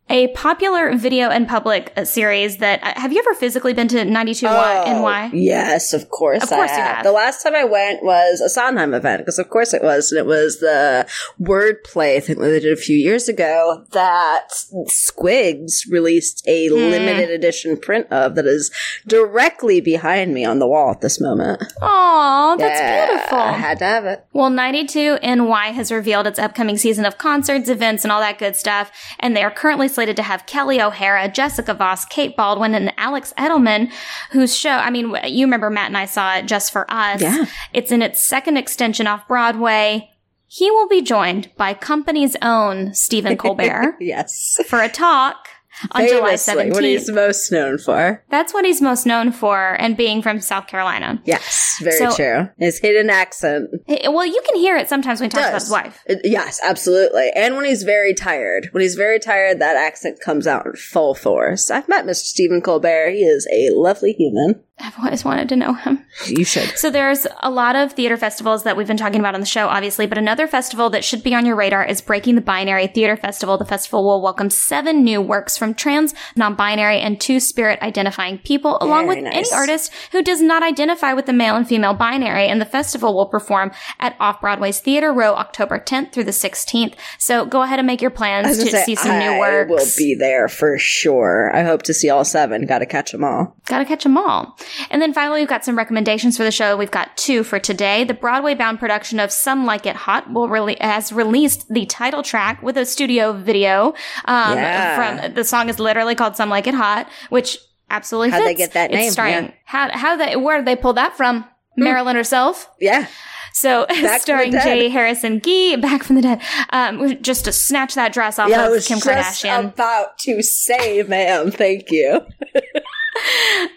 A 0.08 0.28
popular 0.30 0.96
video 0.96 1.30
and 1.30 1.48
public 1.48 1.92
uh, 1.98 2.06
series 2.06 2.58
that 2.58 2.82
uh, 2.84 2.94
have 3.00 3.12
you 3.12 3.18
ever 3.20 3.34
physically 3.34 3.74
been 3.74 3.88
to 3.88 4.06
92 4.06 4.46
Y 4.46 4.84
Oh, 4.86 5.02
NY? 5.02 5.32
Yes, 5.34 5.94
of 5.94 6.10
course. 6.12 6.44
Of 6.44 6.50
course 6.50 6.70
I 6.70 6.76
you 6.78 6.82
have. 6.84 6.96
have. 6.98 7.04
The 7.04 7.12
last 7.12 7.42
time 7.42 7.56
I 7.56 7.64
went 7.64 8.04
was 8.04 8.40
a 8.40 8.48
Sondheim 8.48 8.94
event, 8.94 9.22
because 9.22 9.40
of 9.40 9.50
course 9.50 9.74
it 9.74 9.82
was, 9.82 10.12
and 10.12 10.20
it 10.20 10.28
was 10.28 10.60
the 10.60 11.08
wordplay 11.42 12.22
thing 12.24 12.38
that 12.38 12.50
they 12.50 12.60
did 12.60 12.72
a 12.78 12.80
few 12.80 12.96
years 12.96 13.28
ago 13.28 13.84
that 13.94 14.50
Squigs 14.90 15.90
released 15.90 16.44
a 16.48 16.68
Hmm. 16.70 16.76
limited 16.76 17.32
edition 17.32 17.76
print 17.76 18.06
of 18.12 18.36
that 18.36 18.46
is 18.46 18.70
directly 19.08 19.82
behind 19.82 20.36
me 20.36 20.46
on 20.46 20.60
the 20.60 20.68
wall 20.68 20.92
at 20.92 21.02
this 21.02 21.20
moment. 21.20 21.64
Oh, 21.82 22.56
that's 22.60 22.80
Yeah, 22.80 23.06
beautiful. 23.08 23.38
I 23.40 23.52
had 23.54 23.80
to 23.80 23.86
have 23.86 24.06
it. 24.06 24.24
Well, 24.34 24.52
92 24.52 25.18
NY 25.24 25.72
has 25.72 25.92
revealed 25.92 26.28
its 26.28 26.38
upcoming 26.38 26.78
season 26.78 27.06
of 27.06 27.18
concerts, 27.18 27.70
events, 27.70 28.04
and 28.06 28.12
all 28.12 28.20
that 28.22 28.38
good 28.38 28.56
stuff. 28.56 28.92
And 29.20 29.36
they 29.36 29.42
are 29.42 29.50
currently 29.52 29.88
slated 29.96 30.16
to 30.18 30.24
have 30.24 30.46
Kelli 30.46 30.80
O'Hara, 30.80 31.28
Jessica 31.30 31.74
Vosk, 31.74 32.10
Kate 32.10 32.36
Baldwin, 32.38 32.76
and 32.76 32.94
Alex 32.98 33.34
Edelman, 33.38 33.92
whose 34.32 34.56
show, 34.56 34.70
I 34.70 34.90
mean, 34.92 35.16
you 35.26 35.46
remember 35.46 35.70
Matt 35.70 35.88
and 35.88 35.98
I 35.98 36.06
saw 36.06 36.36
it 36.36 36.46
just 36.46 36.72
for 36.72 36.86
us. 36.92 37.22
Yeah. 37.22 37.46
It's 37.74 37.92
in 37.92 38.02
its 38.02 38.22
second 38.22 38.58
extension 38.58 39.08
off 39.08 39.28
Broadway. 39.28 40.12
He 40.48 40.70
will 40.70 40.88
be 40.88 41.02
joined 41.02 41.50
by 41.58 41.74
company's 41.74 42.36
own 42.42 42.94
Stephen 42.94 43.36
Colbert 43.44 43.96
Yes. 44.00 44.60
for 44.68 44.82
a 44.82 44.88
talk 44.90 45.48
on 45.92 46.08
July 46.08 46.38
Famously, 46.38 46.72
what 46.72 46.84
he's 46.84 47.10
most 47.12 47.52
known 47.52 47.78
for. 47.78 48.24
That's 48.30 48.54
what 48.54 48.66
he's 48.66 48.82
most 48.82 49.06
known 49.06 49.32
for, 49.32 49.74
and 49.80 49.96
being 49.98 50.22
from 50.22 50.40
South 50.40 50.68
Carolina. 50.68 51.22
Yes, 51.26 51.78
very 51.82 51.98
So- 51.98 52.16
true. 52.16 52.50
His 52.58 52.80
hidden 52.80 53.10
accent. 53.10 53.70
Eh, 53.88 54.08
Well, 54.08 54.26
you 54.26 54.42
can 54.46 54.56
hear 54.58 54.76
it 54.78 54.88
sometimes 54.90 55.20
when 55.20 55.30
he 55.30 55.34
talks 55.36 55.48
about 55.48 55.62
his 55.62 55.70
wife. 55.70 56.00
It- 56.06 56.22
yes, 56.24 56.60
absolutely. 56.64 57.32
And 57.36 57.56
when 57.56 57.66
he's 57.66 57.84
very 57.84 58.14
tired. 58.14 58.70
When 58.72 58.82
he's 58.82 58.96
very 58.96 59.20
tired, 59.20 59.60
that 59.60 59.76
accent 59.76 60.20
comes 60.20 60.48
out 60.48 60.66
in 60.66 60.74
full 60.74 61.14
force. 61.16 61.70
I've 61.70 61.88
met 61.90 62.06
Mr. 62.06 62.24
Stephen 62.26 62.62
Colbert. 62.62 63.12
He 63.12 63.24
is 63.24 63.48
a 63.52 63.70
lovely 63.72 64.14
human. 64.14 64.62
I've 64.98 65.04
always 65.06 65.26
wanted 65.26 65.50
to 65.50 65.56
know 65.58 65.74
him. 65.74 66.06
You 66.26 66.46
should. 66.46 66.78
So 66.78 66.90
there's 66.90 67.28
a 67.42 67.50
lot 67.50 67.76
of 67.76 67.92
theater 67.92 68.16
festivals 68.16 68.64
that 68.64 68.78
we've 68.78 68.88
been 68.88 68.96
talking 68.96 69.20
about 69.20 69.34
on 69.34 69.42
the 69.42 69.46
show, 69.46 69.68
obviously, 69.68 70.06
but 70.06 70.18
another 70.18 70.48
festival 70.48 70.90
that 70.92 71.04
should 71.04 71.22
be 71.22 71.36
on 71.36 71.46
your 71.46 71.58
radar 71.58 71.84
is 71.84 72.00
Breaking 72.00 72.36
the 72.36 72.42
Binary 72.42 72.88
Theater 72.88 73.18
Festival. 73.18 73.58
The 73.58 73.66
festival 73.66 74.06
will 74.06 74.22
welcome 74.22 74.50
seven 74.50 75.04
new 75.04 75.22
works 75.22 75.58
from 75.58 75.74
trans, 75.74 76.14
non-binary, 76.38 77.00
and 77.00 77.20
two-spirit 77.20 77.82
identifying 77.82 78.38
people, 78.38 78.78
along 78.80 79.08
with 79.08 79.18
Very 79.18 79.36
any 79.36 79.52
artist 79.52 79.92
who 80.14 80.24
does 80.24 80.42
not 80.42 80.64
identify 80.64 81.12
with 81.14 81.26
the 81.26 81.34
male 81.34 81.56
and 81.58 81.68
female 81.68 81.94
binary. 81.94 82.48
And 82.48 82.62
the 82.62 82.66
festival 82.66 83.14
will 83.14 83.28
perform 83.28 83.72
at 84.00 84.16
Off-Broadway's 84.22 84.80
Theater 84.80 85.12
Row 85.12 85.34
October 85.36 85.78
10th 85.78 86.14
through 86.14 86.24
the 86.24 86.32
16th. 86.32 86.94
So 87.20 87.46
go 87.46 87.64
ahead 87.64 87.80
and 87.80 87.86
make 87.86 88.02
your 88.02 88.12
plans 88.12 88.58
to 88.58 88.72
say, 88.72 88.84
see 88.86 88.96
some 88.96 89.12
I 89.12 89.20
new 89.20 89.40
works. 89.40 89.70
will 89.70 89.92
be 89.98 90.16
there 90.16 90.48
for 90.48 90.78
sure. 90.78 91.52
I 91.54 91.64
hope 91.64 91.82
to 91.84 91.94
see 91.94 92.10
all 92.10 92.24
seven. 92.24 92.66
Got 92.66 92.80
to 92.80 92.86
catch 92.86 93.12
them 93.12 93.24
all. 93.26 93.56
Gotta 93.66 93.86
catch 93.86 94.04
them 94.04 94.18
all. 94.18 94.58
And 94.90 95.02
then 95.02 95.14
finally, 95.14 95.42
we've 95.42 95.48
got 95.50 95.66
some 95.66 95.78
recommendations 95.78 96.38
for 96.38 96.44
the 96.44 96.52
show. 96.52 96.76
We've 96.78 96.92
got 96.92 97.16
two 97.18 97.44
for 97.44 97.60
today. 97.60 98.04
The 98.04 98.14
Broadway-bound 98.14 98.80
production 98.80 99.20
of 99.20 99.32
Some 99.32 99.66
Like 99.66 99.86
It 99.86 99.96
Hot 99.96 100.32
will 100.32 100.48
really 100.50 100.78
has 100.82 101.12
released 101.12 101.68
the 101.70 101.86
title 101.86 102.24
track 102.24 102.62
with 102.62 102.78
a 102.78 102.86
studio 102.86 103.34
video. 103.34 103.94
Um, 104.26 104.58
Yeah. 104.58 105.20
From 105.22 105.34
the 105.34 105.44
song 105.44 105.70
is 105.70 105.80
literally 105.80 106.16
called 106.16 106.36
Some 106.36 106.50
Like 106.50 106.68
It 106.68 106.76
Hot, 106.76 107.08
which 107.30 107.58
absolutely 107.90 108.32
How'd 108.32 108.42
fits. 108.44 108.50
they 108.50 108.56
get 108.56 108.74
that 108.74 108.92
It's 108.92 109.00
name? 109.00 109.12
starring 109.12 109.34
Yeah. 109.34 109.42
Hmm. 109.42 109.50
how 109.66 109.90
how 109.98 110.16
they 110.16 110.36
where 110.36 110.58
did 110.58 110.66
they 110.66 110.76
pull 110.76 110.94
that 110.94 111.16
from? 111.18 111.46
Marilyn 111.78 112.16
herself. 112.16 112.70
Yeah. 112.80 113.08
So 113.54 113.86
the 113.90 114.18
starring. 114.20 114.52
J. 114.52 114.90
Harrison 114.90 115.40
Ghee, 115.40 115.76
back 115.78 116.04
from 116.04 116.16
the 116.18 116.22
dead, 116.22 116.42
um, 116.72 117.22
just 117.22 117.46
to 117.46 117.52
snatch 117.52 117.96
that 117.96 118.12
dress 118.14 118.38
off 118.40 118.50
Yeah, 118.50 118.66
of 118.66 118.72
was 118.72 118.88
Kim 118.88 119.00
Kardashian. 119.00 119.74
about 119.74 120.18
to 120.20 120.42
say, 120.42 121.04
ma'am, 121.04 121.52
thank 121.52 121.90
you. 121.92 122.22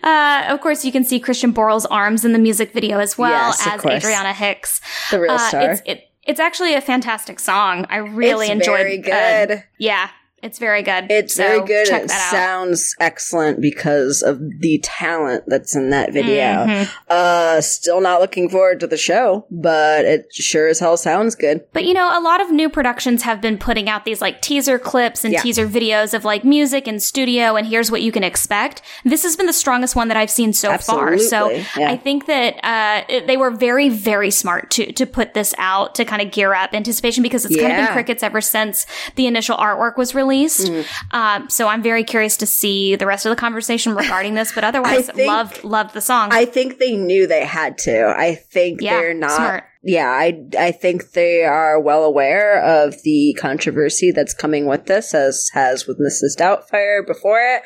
Uh, 0.02 0.44
of 0.48 0.60
course, 0.60 0.84
you 0.84 0.92
can 0.92 1.04
see 1.04 1.18
Christian 1.20 1.50
Borle's 1.52 1.84
arms 1.86 2.24
in 2.24 2.32
the 2.32 2.38
music 2.38 2.72
video 2.72 2.98
as 2.98 3.16
well 3.18 3.30
Yes, 3.30 3.66
as 3.66 3.80
course. 3.80 4.04
Adrianna 4.04 4.32
Hicks. 4.32 4.80
The 5.10 5.20
real 5.20 5.32
Uh, 5.32 5.38
star. 5.38 5.70
It's, 5.72 5.82
it, 5.86 6.04
it's 6.24 6.40
actually 6.40 6.74
a 6.74 6.80
fantastic 6.80 7.38
song. 7.40 7.86
I 7.90 7.96
really 7.96 8.46
It's 8.46 8.52
enjoyed. 8.52 8.78
very 8.78 8.98
uh, 8.98 9.46
good. 9.46 9.64
yeah, 9.78 10.10
it's 10.42 10.58
very 10.58 10.82
good. 10.82 11.06
It's 11.10 11.34
So 11.34 11.42
very 11.42 11.66
good. 11.66 11.88
It 11.88 12.10
sounds 12.10 12.94
excellent 13.00 13.60
because 13.60 14.22
of 14.22 14.38
the 14.60 14.78
talent 14.82 15.44
that's 15.46 15.74
in 15.74 15.90
that 15.90 16.12
video. 16.12 16.64
Mhm. 16.66 16.88
Uh, 17.08 17.60
still 17.60 18.00
not 18.00 18.20
looking 18.20 18.48
forward 18.48 18.80
to 18.80 18.86
the 18.86 18.96
show, 18.96 19.46
but 19.50 20.04
it 20.04 20.26
sure 20.32 20.68
as 20.68 20.78
hell 20.78 20.96
sounds 20.96 21.34
good. 21.34 21.60
But 21.72 21.84
you 21.84 21.94
know, 21.94 22.16
a 22.16 22.20
lot 22.20 22.40
of 22.40 22.50
new 22.50 22.68
productions 22.68 23.22
have 23.22 23.40
been 23.40 23.58
putting 23.58 23.88
out 23.88 24.04
these 24.04 24.20
like 24.20 24.40
teaser 24.40 24.78
clips 24.78 25.24
and 25.24 25.32
Yeah. 25.32 25.40
teaser 25.42 25.66
videos 25.66 26.14
of 26.14 26.24
like 26.24 26.44
music 26.44 26.86
and 26.86 27.02
studio, 27.02 27.56
and 27.56 27.66
here's 27.66 27.90
what 27.90 28.02
you 28.02 28.12
can 28.12 28.22
expect. 28.24 28.82
This 29.04 29.22
has 29.24 29.36
been 29.36 29.46
the 29.46 29.52
strongest 29.52 29.96
one 29.96 30.08
that 30.08 30.16
I've 30.16 30.30
seen 30.30 30.52
so 30.52 30.76
far. 30.78 31.18
So 31.18 31.50
yeah. 31.50 31.90
I 31.90 31.96
think 31.96 32.26
that 32.26 32.54
uh, 32.64 33.04
it- 33.08 33.26
they 33.26 33.36
were 33.36 33.50
very, 33.50 33.88
very 33.88 34.30
smart 34.30 34.70
to 34.72 34.92
to 34.92 35.04
put 35.06 35.34
this 35.34 35.54
out 35.58 35.94
to 35.96 36.04
kind 36.04 36.22
of 36.22 36.30
gear 36.30 36.54
up 36.54 36.74
anticipation 36.74 37.22
because 37.22 37.44
it's 37.44 37.56
kind 37.56 37.72
of 37.72 37.78
been 37.78 37.92
crickets 37.92 38.22
ever 38.22 38.40
since 38.40 38.86
the 39.16 39.26
initial 39.26 39.56
artwork 39.56 39.96
was 39.96 40.14
released. 40.14 40.27
Mm. 40.28 40.86
Um, 41.12 41.50
so 41.50 41.68
I'm 41.68 41.82
very 41.82 42.04
curious 42.04 42.36
to 42.38 42.46
see 42.46 42.96
the 42.96 43.06
rest 43.06 43.26
of 43.26 43.30
the 43.30 43.36
conversation 43.36 43.94
regarding 43.94 44.34
this. 44.34 44.52
But 44.52 44.64
otherwise, 44.70 45.08
I 45.08 45.12
think- 45.12 45.28
loved 45.28 45.64
loved 45.64 45.94
the 45.94 46.00
song. 46.00 46.28
I 46.32 46.44
think 46.44 46.78
they 46.78 46.96
knew 46.96 47.26
they 47.26 47.44
had 47.44 47.78
to. 47.78 48.14
I 48.16 48.34
think 48.34 48.80
Yeah, 48.80 49.00
they're 49.00 49.14
not. 49.14 49.30
smart. 49.36 49.64
Yeah, 49.82 50.08
I 50.08 50.42
I 50.58 50.72
think 50.72 51.12
they 51.12 51.44
are 51.44 51.80
well 51.80 52.02
aware 52.04 52.60
of 52.60 53.00
the 53.04 53.34
controversy 53.40 54.10
that's 54.10 54.34
coming 54.34 54.66
with 54.66 54.86
this, 54.86 55.14
as 55.14 55.50
has 55.54 55.86
with 55.86 55.98
Mrs. 56.00 56.36
Doubtfire 56.36 57.06
before 57.06 57.40
it. 57.40 57.62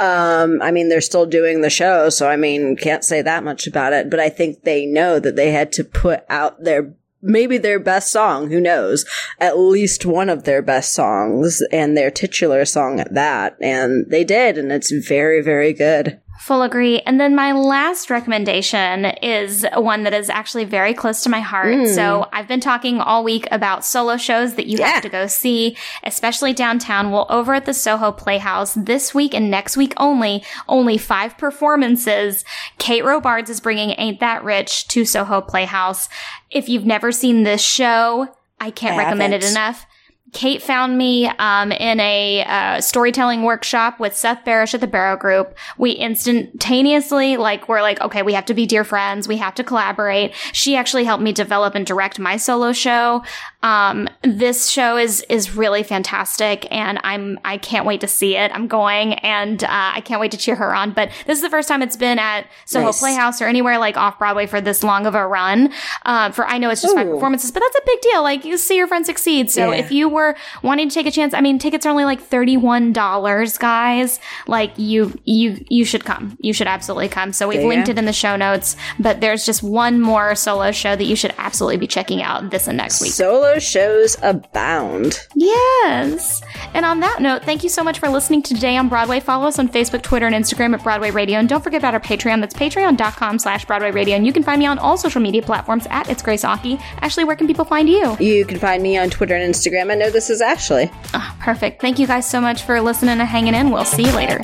Um, 0.00 0.62
I 0.62 0.70
mean, 0.70 0.88
they're 0.88 1.00
still 1.00 1.26
doing 1.26 1.60
the 1.62 1.68
show, 1.70 2.08
so 2.08 2.28
I 2.28 2.36
mean, 2.36 2.76
can't 2.76 3.04
say 3.04 3.20
that 3.20 3.42
much 3.42 3.66
about 3.66 3.92
it. 3.92 4.10
But 4.10 4.20
I 4.20 4.28
think 4.28 4.62
they 4.62 4.86
know 4.86 5.18
that 5.18 5.34
they 5.34 5.50
had 5.50 5.72
to 5.72 5.84
put 5.84 6.20
out 6.28 6.62
their 6.62 6.94
maybe 7.22 7.58
their 7.58 7.78
best 7.78 8.12
song, 8.12 8.50
who 8.50 8.60
knows? 8.60 9.04
At 9.38 9.58
least 9.58 10.06
one 10.06 10.28
of 10.28 10.44
their 10.44 10.62
best 10.62 10.92
songs 10.92 11.62
and 11.72 11.96
their 11.96 12.10
titular 12.10 12.64
song 12.64 13.00
at 13.00 13.14
that. 13.14 13.56
And 13.60 14.10
they 14.10 14.24
did, 14.24 14.58
and 14.58 14.70
it's 14.72 14.90
very, 14.90 15.42
very 15.42 15.72
good. 15.72 16.20
Full 16.40 16.62
agree. 16.62 17.00
And 17.00 17.18
then 17.20 17.34
my 17.34 17.52
last 17.52 18.08
recommendation 18.10 19.06
is 19.22 19.66
one 19.74 20.04
that 20.04 20.14
is 20.14 20.30
actually 20.30 20.64
very 20.64 20.94
close 20.94 21.22
to 21.22 21.28
my 21.28 21.40
heart. 21.40 21.74
Hmm. 21.74 21.86
So 21.86 22.28
I've 22.32 22.46
been 22.46 22.60
talking 22.60 23.00
all 23.00 23.24
week 23.24 23.48
about 23.50 23.84
solo 23.84 24.16
shows 24.16 24.54
that 24.54 24.66
you 24.66 24.78
Yeah. 24.78 24.86
have 24.88 25.02
to 25.02 25.08
go 25.08 25.26
see, 25.26 25.76
especially 26.04 26.52
downtown. 26.52 27.10
Well, 27.10 27.26
over 27.30 27.54
at 27.54 27.64
the 27.64 27.74
Soho 27.74 28.12
Playhouse 28.12 28.74
this 28.74 29.14
week 29.14 29.34
and 29.34 29.50
next 29.50 29.76
week 29.76 29.92
only, 29.96 30.44
only 30.68 30.98
five 30.98 31.36
performances. 31.36 32.44
Kate 32.78 33.04
Robards 33.04 33.50
is 33.50 33.60
bringing 33.60 33.90
Ain't 33.98 34.20
That 34.20 34.44
Rich 34.44 34.88
to 34.88 35.04
Soho 35.04 35.40
Playhouse. 35.40 36.08
If 36.50 36.68
you've 36.68 36.86
never 36.86 37.10
seen 37.12 37.42
this 37.42 37.62
show, 37.62 38.28
I 38.60 38.70
can't 38.70 38.94
I 38.94 38.98
recommend 38.98 39.34
it 39.34 39.42
haven't. 39.42 39.56
enough. 39.56 39.86
Kate 40.32 40.60
found 40.62 40.98
me 40.98 41.26
um, 41.38 41.72
in 41.72 41.98
a 42.00 42.44
uh, 42.44 42.80
storytelling 42.80 43.42
workshop 43.42 43.98
with 44.00 44.14
Seth 44.16 44.44
Barrish 44.44 44.74
at 44.74 44.80
the 44.80 44.86
Barrow 44.86 45.16
Group. 45.16 45.56
We 45.78 45.92
instantaneously, 45.92 47.36
like, 47.36 47.68
we're 47.68 47.82
like, 47.82 48.00
okay, 48.00 48.22
we 48.22 48.32
have 48.34 48.44
to 48.46 48.54
be 48.54 48.66
dear 48.66 48.84
friends. 48.84 49.28
We 49.28 49.36
have 49.38 49.54
to 49.56 49.64
collaborate. 49.64 50.34
She 50.52 50.76
actually 50.76 51.04
helped 51.04 51.22
me 51.22 51.32
develop 51.32 51.74
and 51.74 51.86
direct 51.86 52.18
my 52.18 52.36
solo 52.36 52.72
show. 52.72 53.22
Um, 53.62 54.08
this 54.22 54.68
show 54.68 54.96
is 54.96 55.24
is 55.28 55.56
really 55.56 55.82
fantastic, 55.82 56.70
and 56.70 57.00
I'm 57.02 57.40
I 57.44 57.58
can't 57.58 57.84
wait 57.84 58.00
to 58.02 58.08
see 58.08 58.36
it. 58.36 58.52
I'm 58.54 58.68
going, 58.68 59.14
and 59.14 59.64
uh, 59.64 59.68
I 59.70 60.00
can't 60.02 60.20
wait 60.20 60.30
to 60.32 60.36
cheer 60.36 60.54
her 60.54 60.72
on. 60.74 60.92
But 60.92 61.10
this 61.26 61.36
is 61.38 61.42
the 61.42 61.50
first 61.50 61.66
time 61.66 61.82
it's 61.82 61.96
been 61.96 62.18
at 62.20 62.46
Soho 62.64 62.86
Nice. 62.86 63.00
Playhouse 63.00 63.42
or 63.42 63.46
anywhere 63.46 63.78
like 63.78 63.96
off 63.96 64.18
Broadway 64.20 64.46
for 64.46 64.60
this 64.60 64.84
long 64.84 65.04
of 65.06 65.14
a 65.16 65.26
run. 65.26 65.72
Uh, 66.04 66.30
for 66.30 66.46
I 66.46 66.58
know 66.58 66.70
it's 66.70 66.82
just 66.82 66.94
five 66.94 67.08
Ooh. 67.08 67.14
performances, 67.14 67.50
but 67.50 67.60
that's 67.60 67.76
a 67.76 67.82
big 67.86 68.00
deal. 68.02 68.22
Like 68.22 68.44
you 68.44 68.56
see 68.56 68.76
your 68.76 68.86
friend 68.86 69.04
succeed. 69.04 69.50
So 69.50 69.72
Yeah. 69.72 69.78
if 69.78 69.90
you 69.90 70.08
were 70.16 70.34
wanting 70.62 70.88
to 70.88 70.94
take 70.94 71.06
a 71.06 71.10
chance, 71.12 71.32
I 71.34 71.40
mean, 71.40 71.58
tickets 71.58 71.86
are 71.86 71.90
only 71.90 72.04
like 72.04 72.20
thirty 72.20 72.56
one 72.56 72.92
dollars, 72.92 73.58
guys. 73.58 74.18
Like 74.48 74.72
you 74.76 75.16
you 75.24 75.64
you 75.68 75.84
should 75.84 76.04
come. 76.04 76.36
You 76.40 76.52
should 76.52 76.66
absolutely 76.66 77.08
come. 77.08 77.32
So 77.32 77.46
we've 77.46 77.60
you 77.60 77.68
linked 77.68 77.88
it 77.88 77.98
in 77.98 78.06
the 78.06 78.12
show 78.12 78.34
notes. 78.36 78.76
But 78.98 79.20
there's 79.20 79.46
just 79.46 79.62
one 79.62 80.00
more 80.00 80.34
solo 80.34 80.72
show 80.72 80.96
that 80.96 81.04
you 81.04 81.14
should 81.16 81.34
absolutely 81.38 81.76
be 81.76 81.86
checking 81.86 82.22
out 82.22 82.50
this 82.50 82.66
and 82.66 82.76
next 82.76 83.00
week. 83.00 83.12
Solo 83.12 83.58
shows 83.58 84.16
abound. 84.22 85.26
Yes. 85.36 86.42
And 86.74 86.84
on 86.84 87.00
that 87.00 87.20
note, 87.20 87.44
thank 87.44 87.62
you 87.62 87.68
so 87.68 87.84
much 87.84 87.98
for 87.98 88.08
listening 88.08 88.42
to 88.42 88.54
Today 88.54 88.76
on 88.78 88.88
Broadway. 88.88 89.20
Follow 89.20 89.46
us 89.46 89.58
on 89.58 89.68
Facebook, 89.68 90.02
Twitter, 90.02 90.26
and 90.26 90.34
Instagram 90.34 90.72
at 90.74 90.82
Broadway 90.82 91.10
Radio. 91.10 91.38
And 91.38 91.48
don't 91.48 91.62
forget 91.62 91.80
about 91.80 91.94
our 91.94 92.00
Patreon. 92.00 92.40
That's 92.40 92.54
patreon.com 92.54 93.38
slash 93.38 93.66
Broadway 93.66 93.90
Radio. 93.90 94.16
And 94.16 94.26
you 94.26 94.32
can 94.32 94.42
find 94.42 94.58
me 94.58 94.66
on 94.66 94.78
all 94.78 94.96
social 94.96 95.20
media 95.20 95.42
platforms 95.42 95.86
at 95.90 96.08
It's 96.08 96.22
Grace 96.22 96.44
Aki. 96.44 96.78
Ashley, 97.02 97.24
where 97.24 97.36
can 97.36 97.46
people 97.46 97.66
find 97.66 97.88
you? 97.88 98.16
You 98.18 98.46
can 98.46 98.58
find 98.58 98.82
me 98.82 98.96
on 98.96 99.10
Twitter 99.10 99.36
and 99.36 99.54
Instagram. 99.54 99.90
I 99.90 99.94
this 100.10 100.30
is 100.30 100.40
Ashley. 100.40 100.90
Oh, 101.14 101.36
perfect. 101.40 101.80
Thank 101.80 101.98
you 101.98 102.06
guys 102.06 102.28
so 102.28 102.40
much 102.40 102.62
for 102.62 102.80
listening 102.80 103.18
and 103.18 103.28
hanging 103.28 103.54
in. 103.54 103.70
We'll 103.70 103.84
see 103.84 104.04
you 104.04 104.12
later. 104.12 104.40